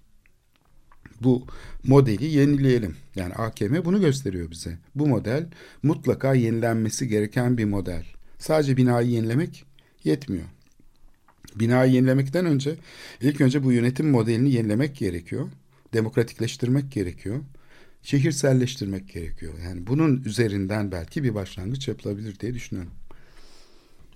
[1.21, 1.47] Bu
[1.85, 2.97] modeli yenileyelim.
[3.17, 4.79] Yani AKM bunu gösteriyor bize.
[4.95, 5.49] Bu model
[5.83, 8.05] mutlaka yenilenmesi gereken bir model.
[8.39, 9.65] Sadece binayı yenilemek
[10.05, 10.45] yetmiyor.
[11.55, 12.77] Binayı yenilemekten önce
[13.21, 15.49] ilk önce bu yönetim modelini yenilemek gerekiyor.
[15.93, 17.41] Demokratikleştirmek gerekiyor.
[18.03, 19.55] Şehirselleştirmek gerekiyor.
[19.65, 22.93] Yani bunun üzerinden belki bir başlangıç yapılabilir diye düşünüyorum.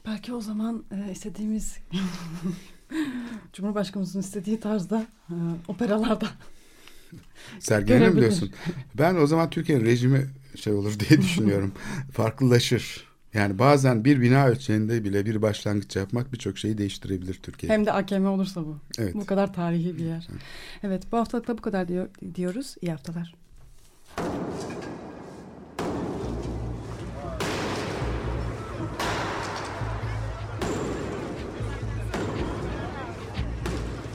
[0.07, 1.76] Belki o zaman e, istediğimiz
[3.53, 5.35] Cumhurbaşkanımızın istediği tarzda e,
[5.68, 6.26] operalarda
[7.68, 8.20] Görebilir.
[8.20, 8.51] diyorsun?
[8.95, 10.26] Ben o zaman Türkiye'nin rejimi
[10.57, 11.72] şey olur diye düşünüyorum.
[12.12, 13.14] Farklılaşır.
[13.35, 17.72] Yani bazen bir bina ölçeğinde bile bir başlangıç yapmak birçok şeyi değiştirebilir Türkiye.
[17.72, 18.78] hem de AKM olursa bu.
[18.99, 19.14] Evet.
[19.14, 20.28] Bu kadar tarihi bir yer.
[20.82, 22.74] Evet bu haftalık da bu kadar diyor, diyoruz.
[22.80, 23.35] İyi haftalar.